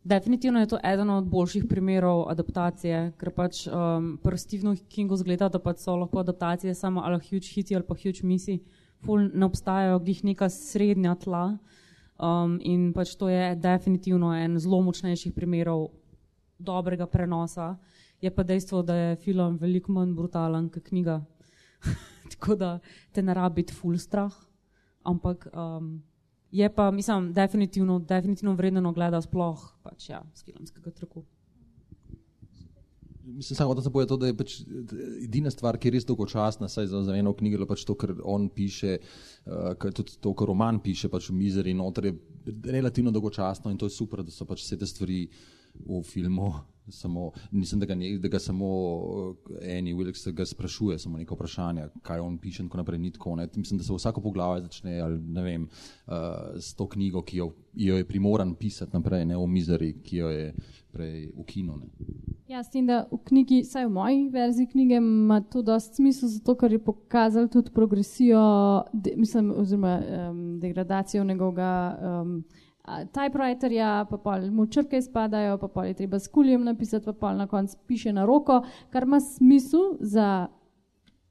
[0.06, 5.48] definitivno je to eden od boljših primerov adaptacije, ker pač um, pri Stevenu Kingu zgleda,
[5.50, 8.60] da pač so lahko adaptacije samo ali huge hiti ali pa huge misi,
[9.02, 11.58] ful ne obstajajo, glih neka srednja tla.
[12.14, 15.88] Um, in pač to je definitivno en zelo močnejših primerov
[16.62, 17.74] dobrega prenosa.
[18.22, 21.24] Je pa dejstvo, da je film veliko manj brutalen kot knjiga.
[22.32, 22.78] tako da
[23.12, 24.34] te ne rabi biti full strah.
[25.04, 26.02] Ampak um,
[26.50, 31.24] je pa, mislim, definitivno, definitivno vredno gledati sploh pač, ja, z filmskega traku.
[33.24, 34.58] Mislim, samo, da se boje to, da je pač
[35.24, 38.50] edina stvar, ki je res dolgočasna, saj za, za eno knjigo, pač to, kar on
[38.52, 38.98] piše,
[39.48, 42.14] uh, tudi to, kar roman piše, pač v Mizeri, noter je
[42.70, 45.24] relativno dolgočasno in to je super, da so pač vse te stvari
[45.74, 46.52] v filmu
[46.88, 48.66] samo, nisem, da ga, ne, da ga samo
[49.62, 53.10] eni, uh, Wilks ga sprašuje, samo neko vprašanje, kaj on piše in tako naprej, ni
[53.10, 53.36] tako.
[53.36, 53.48] Ne.
[53.56, 55.68] Mislim, da se vsako poglavje začne, ali vem,
[56.06, 56.14] uh,
[56.58, 60.28] s to knjigo, ki jo, jo je primoran pisati naprej, ne o mizeri, ki jo
[60.28, 60.54] je
[60.92, 61.80] prej ukinil.
[62.48, 66.28] Ja, s tem, da v knjigi, saj v moji verziji knjige, ima to dosti smisla,
[66.28, 68.44] zato ker je pokazal tudi progresijo,
[68.92, 71.72] de, mislim, oziroma um, degradacijo njegovega.
[72.22, 72.44] Um,
[72.84, 77.36] typewriterja, pa pol mu črke izpadajo, pa pol je treba s kuljem napisati, pa pol
[77.36, 78.62] na koncu piše na roko,
[78.92, 80.46] kar ima smisel za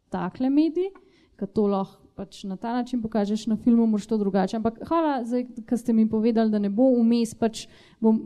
[0.10, 0.90] takle mediji,
[1.38, 4.58] ker to lahko pač na ta način pokažeš na filmu, moraš to drugače.
[4.58, 5.24] Ampak hvala,
[5.68, 7.66] ker ste mi povedali, da ne bo vmes pač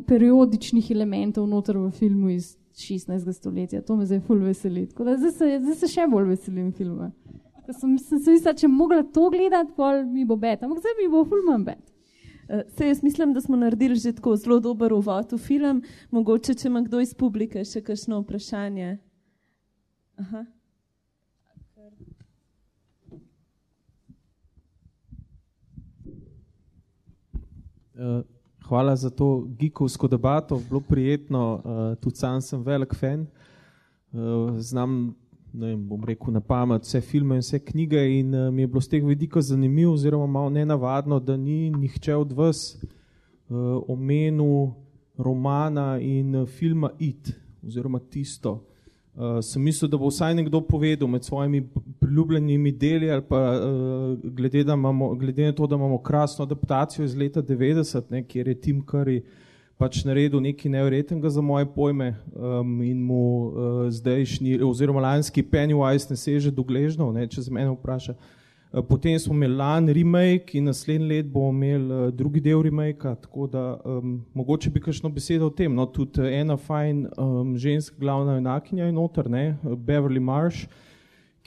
[0.07, 3.31] periodičnih elementov noter v filmu iz 16.
[3.33, 3.81] stoletja.
[3.81, 4.89] To me zdaj ful veseli.
[4.91, 7.11] Zdaj se, zdaj se še bolj veselim filma.
[7.67, 11.07] Sem, sem se mislila, če mogla to gledati, pol mi bo bet, ampak zdaj mi
[11.11, 11.83] bo ful manj bet.
[12.49, 15.83] Uh, se jaz mislim, da smo naredili že tako zelo dober uvod v film.
[16.11, 18.97] Mogoče, če ima kdo iz publike še kakšno vprašanje.
[20.17, 20.45] Aha.
[27.97, 28.21] Uh,
[28.67, 33.27] hvala za to geekovsko debato, bilo prijetno, uh, tudi sam sem velik fan.
[34.57, 35.15] Znam
[35.57, 38.81] vem, bom rekel na pamet, vse filme in vse knjige in uh, mi je bilo
[38.81, 44.71] z tega vidika zanimivo oziroma malo nenavadno, da ni nihče od vas uh, omenil
[45.17, 47.33] romana in uh, filma It
[47.65, 48.63] oziroma tisto.
[49.15, 51.63] Uh, sem mislil, da bo vsaj nekdo povedal med svojimi
[51.99, 57.15] priljubljenimi deli ali pa uh, glede, imamo, glede na to, da imamo krasno adaptacijo iz
[57.15, 59.46] leta 90, ne, kjer je Tim Curry uh,
[59.77, 63.51] pač naredil nekaj nevrjetnega za moje pojme um, in mu uh,
[63.93, 68.17] zdajšnji, oziroma lanski Pennywise ne seže dogležno, ne, če se mene vpraša.
[68.17, 73.13] Uh, potem smo imeli lan remake in naslednji let bomo imeli uh, drugi del remake,
[73.21, 75.73] tako da um, mogoče bi kakšno besedo o tem.
[75.75, 80.65] No, tudi ena fajn um, ženska glavna enakinja je noter, ne, Beverly Marsh,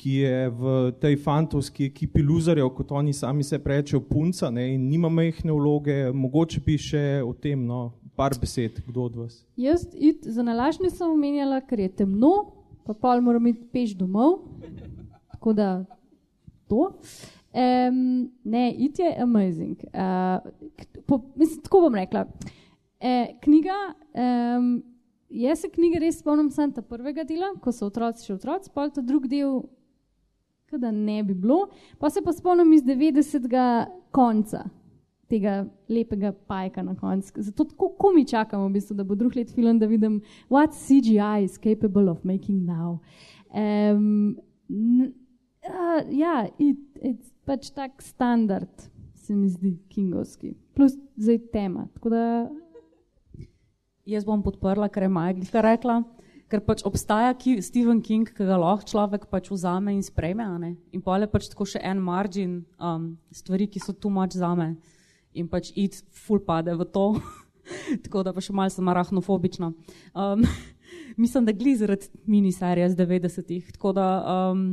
[0.01, 4.87] ki je v tej fantovski ekipi luzarjev, kot oni sami se prečejo punca ne, in
[4.89, 7.91] nima mehne vloge, mogoče bi še o tem, no,
[8.21, 9.47] par besed, kdo od vas?
[9.57, 12.35] Jaz it, za nalašne sem omenjala, ker je temno,
[12.85, 14.43] pa pol moram iti peš domov.
[15.33, 15.69] Tako da
[16.69, 16.91] to.
[17.51, 19.87] Um, ne, it je amazing.
[19.89, 20.51] Uh,
[21.07, 22.27] po, mislim, tako bom rekla.
[23.01, 23.79] E, knjiga,
[24.13, 24.69] um,
[25.33, 28.85] jaz se knjige res spomnim samo ta prvega dela, ko so otroci še otroci, pa
[28.93, 29.63] ta drugi del,
[30.69, 31.71] kada ne bi bilo.
[31.99, 33.49] Pa se pa spomnim iz 90.
[34.13, 34.67] konca
[35.31, 37.43] tega lepega pajka na koncu.
[37.47, 40.21] Zato tako mi čakamo, v bistvu, da bo drug let film, da vidim,
[40.51, 42.99] what CGI is capable of making now.
[43.55, 44.37] Um,
[44.69, 48.71] uh, ja, it, it's pač tak standard,
[49.15, 50.55] se mi zdi, kingovski.
[50.75, 51.89] Plus zdaj tema.
[52.05, 52.47] Da...
[54.07, 56.03] Jaz bom podprla, kar je Majka rekla.
[56.51, 60.47] Ker pač obstaja ki, Stephen King, ki ga lahko človek pač vzame in sprejme.
[60.91, 64.75] In pa je pač tako še en margin um, stvari, ki so tu mač zame
[65.35, 67.07] in pač id ful pade v to,
[68.05, 69.73] tako da pa še malce sem arahnofobična.
[70.15, 70.47] Um,
[71.23, 74.65] mislim, da gli zaradi miniserije z 90-ih, tako da um,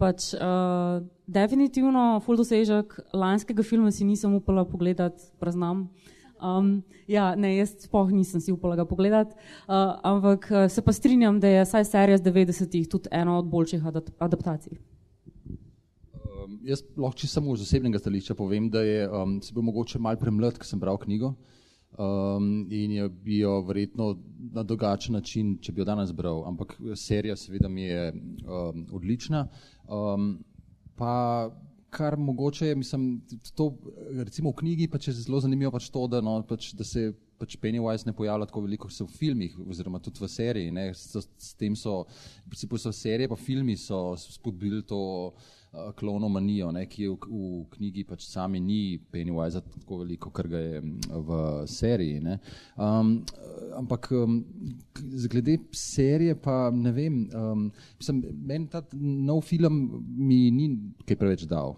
[0.00, 5.88] pač uh, definitivno ful dosežek lanskega filma si nisem upala pogledati, praznam.
[6.44, 10.92] Um, ja, ne, jaz spoh nisem si upala ga pogledati, uh, ampak uh, se pa
[10.92, 13.86] strinjam, da je saj serija z 90-ih tudi ena od boljših
[14.18, 14.76] adaptacij
[16.66, 20.58] jaz lahko samo iz osebnega stališča povem, da je, um, se bil mogoče mal premlad,
[20.58, 21.34] ko sem bral knjigo
[21.98, 24.14] um, in je bi jo verjetno
[24.52, 29.46] na drugačen način, če bi jo danes bral, ampak serija seveda mi je um, odlična.
[29.88, 30.38] Um,
[30.96, 31.50] pa
[31.94, 33.22] kar mogoče je, mislim,
[33.54, 33.70] to
[34.24, 37.56] recimo v knjigi pač je zelo zanimivo pač to, da, no, pač, da se pač
[37.60, 40.72] Pennywise ne pojavlja tako veliko, kot se v filmih, oziroma tudi v seriji.
[40.74, 42.02] Ne, s, s tem so,
[42.44, 45.00] v principu so serije, pa filmi so spodbili to
[45.32, 48.80] uh, klonomanijo, ne, ki je v, v knjigi pač sami ni
[49.12, 50.82] Pennywise tako veliko, kar ga je
[51.30, 52.20] v seriji.
[52.24, 52.38] Ne.
[52.76, 53.16] Um,
[53.80, 54.40] ampak um,
[55.30, 60.70] glede serije pa ne vem, um, mislim, meni ta nov film mi ni
[61.04, 61.76] kaj preveč dal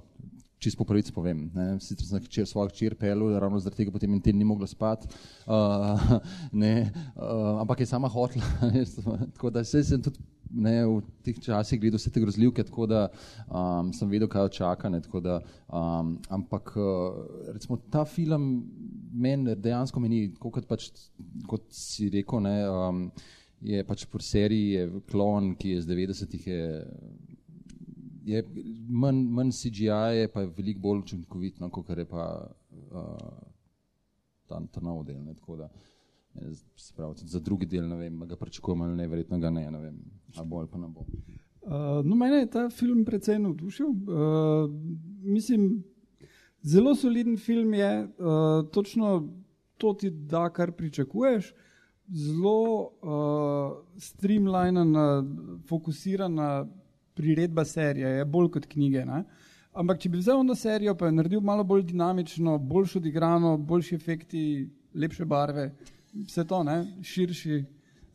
[0.59, 1.51] čisto po pravici povem.
[1.55, 1.67] Ne.
[1.81, 5.09] Sicer sem čer, svojo čir pelil, ravno zaradi tega potem in teden ni mogla spati,
[5.47, 6.17] uh,
[6.53, 8.43] uh, ampak je sama hotla.
[9.35, 10.19] tako da se sem tudi
[10.51, 13.07] ne, v teh časih gledal vse te grozljivke, tako da
[13.51, 14.91] um, sem vedel, kaj čaka.
[14.93, 16.73] Ne, da, um, ampak
[17.53, 18.65] recimo ta film
[19.13, 20.29] meni dejansko meni,
[20.69, 20.91] pač,
[21.51, 23.09] kot si rekel, ne, um,
[23.67, 26.49] je pač po seriji je klon, ki je z 90-ih
[28.27, 28.45] je
[28.89, 32.25] manj, manj CGI, je pa veliko bolj učinkovit, no, kot je pa
[32.91, 33.43] uh,
[34.49, 35.21] ta, ta nov del.
[35.23, 35.69] Ne, da,
[36.35, 36.51] ne,
[36.97, 40.01] pravi, za drugi del ne vem, ga pričakujem ali ne, verjetno ga ne, ne vem,
[40.37, 41.07] a bolj pa ne bo.
[41.67, 43.87] Uh, no, mene je ta film precej navdušil.
[43.91, 44.71] Uh,
[45.23, 45.85] mislim,
[46.63, 49.21] zelo soliden film je, uh, točno
[49.79, 51.53] to ti da, kar pričakuješ.
[52.07, 55.25] Zelo uh, streamlinjena,
[55.69, 56.67] fokusirana
[57.17, 59.05] priredba serije, je bolj kot knjige.
[59.09, 59.25] Ne?
[59.77, 63.95] Ampak, če bi vzel eno serijo, pa je naredil malo bolj dinamično, bolj odigrano, boljši
[63.97, 64.43] efekti,
[64.95, 65.71] lepše barve,
[66.27, 66.79] vse to, ne?
[67.05, 67.65] širši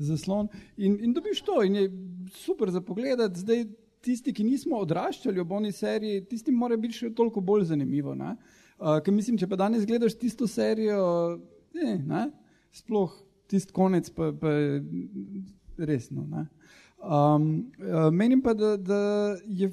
[0.01, 0.49] zaslon.
[0.77, 1.85] In, in dobiš to, in je
[2.33, 3.21] super za pogled.
[3.37, 3.65] Zdaj,
[4.01, 8.15] tisti, ki nismo odraščali ob oni seriji, tisti mora biti še toliko bolj zanimivo.
[8.17, 11.03] Uh, ker mislim, če pa danes gledaš tisto serijo,
[11.77, 12.23] ne, ne?
[12.73, 13.13] sploh
[13.51, 14.55] tisti konec, pa, pa
[15.77, 16.25] resno.
[16.31, 16.47] Ne?
[17.01, 19.01] Um, uh, menim pa, da, da
[19.45, 19.71] je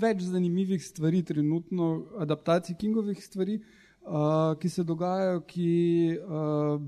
[0.00, 3.60] več zanimivih stvari, trenutno adaptacij Kingovih stvari,
[4.02, 5.40] uh, ki se dogajajo.
[5.46, 5.68] Ki,
[6.18, 6.82] uh,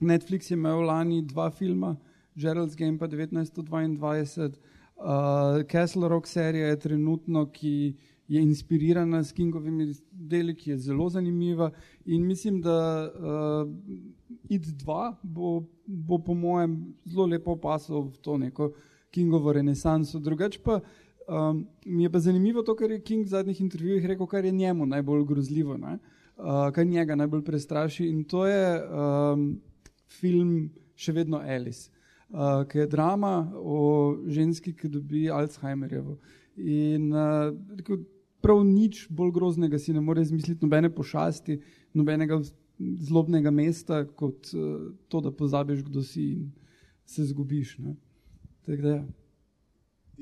[0.00, 1.96] Netflix je imel lani dva filma,
[2.34, 4.48] Gerald's Game pa 1922,
[4.96, 7.94] uh, Castle Rock serija je trenutno, ki
[8.30, 11.70] je inspirirana s Kingovimi deli, ki je zelo zanimiva.
[12.06, 13.68] In mislim, da uh,
[14.48, 18.70] ID2 bo, bo po mojem zelo lepo pasal v to neko.
[19.10, 20.18] Kingovo renesanso.
[20.18, 20.80] Drugač pa
[21.30, 24.52] um, mi je pa zanimivo to, kar je King v zadnjih intervjujih rekel, kar je
[24.52, 28.06] njemu najbolj grozljivo, uh, kar njega najbolj prestraši.
[28.06, 29.60] In to je um,
[30.20, 31.90] film še vedno Alice,
[32.30, 36.18] uh, ki je drama o ženski, ki dobi Alzheimerjevo.
[36.56, 38.04] In uh, rekel,
[38.40, 41.60] prav nič bolj groznega si ne more izmisliti, nobene pošasti,
[41.94, 42.40] nobenega
[42.80, 46.48] zlobnega mesta, kot uh, to, da pozabiš, kdo si in
[47.10, 47.78] se zgubiš.
[47.78, 47.96] Ne.
[48.66, 49.00] Da, ja.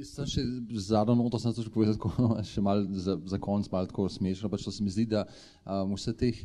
[0.06, 0.44] Sem še
[0.86, 4.50] zadnjo noto, sem še povedal, tako, še mal za, za konc, malo tako smešno.
[4.52, 5.24] Pač se mi zdi, da
[5.66, 6.38] um, vse teh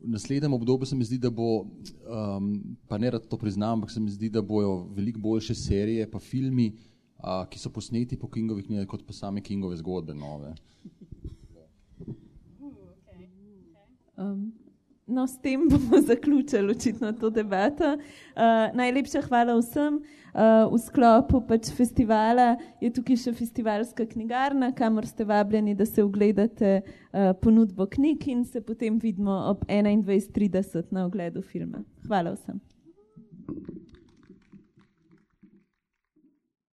[0.00, 1.64] v naslednjem obdobju se mi zdi, da bo,
[2.08, 2.52] um,
[2.88, 6.20] pa ne rad to priznam, ampak se mi zdi, da bojo veliko boljše serije, pa
[6.20, 6.70] filmi,
[7.20, 10.54] uh, ki so posneti po Kingovih knjigah, kot pa same Kingove zgodbe nove.
[14.20, 14.52] Um,
[15.10, 17.94] No, s tem bomo zaključili očitno to debato.
[17.94, 19.98] Uh, najlepša hvala vsem.
[20.34, 26.80] V sklopu pač festivala je tukaj še festivalska knjigarna, kamor ste vabljeni, da se ogledate
[26.80, 31.82] uh, ponudbo knjig in se potem vidimo ob 21.30 na ogledu filma.
[32.06, 32.60] Hvala vsem.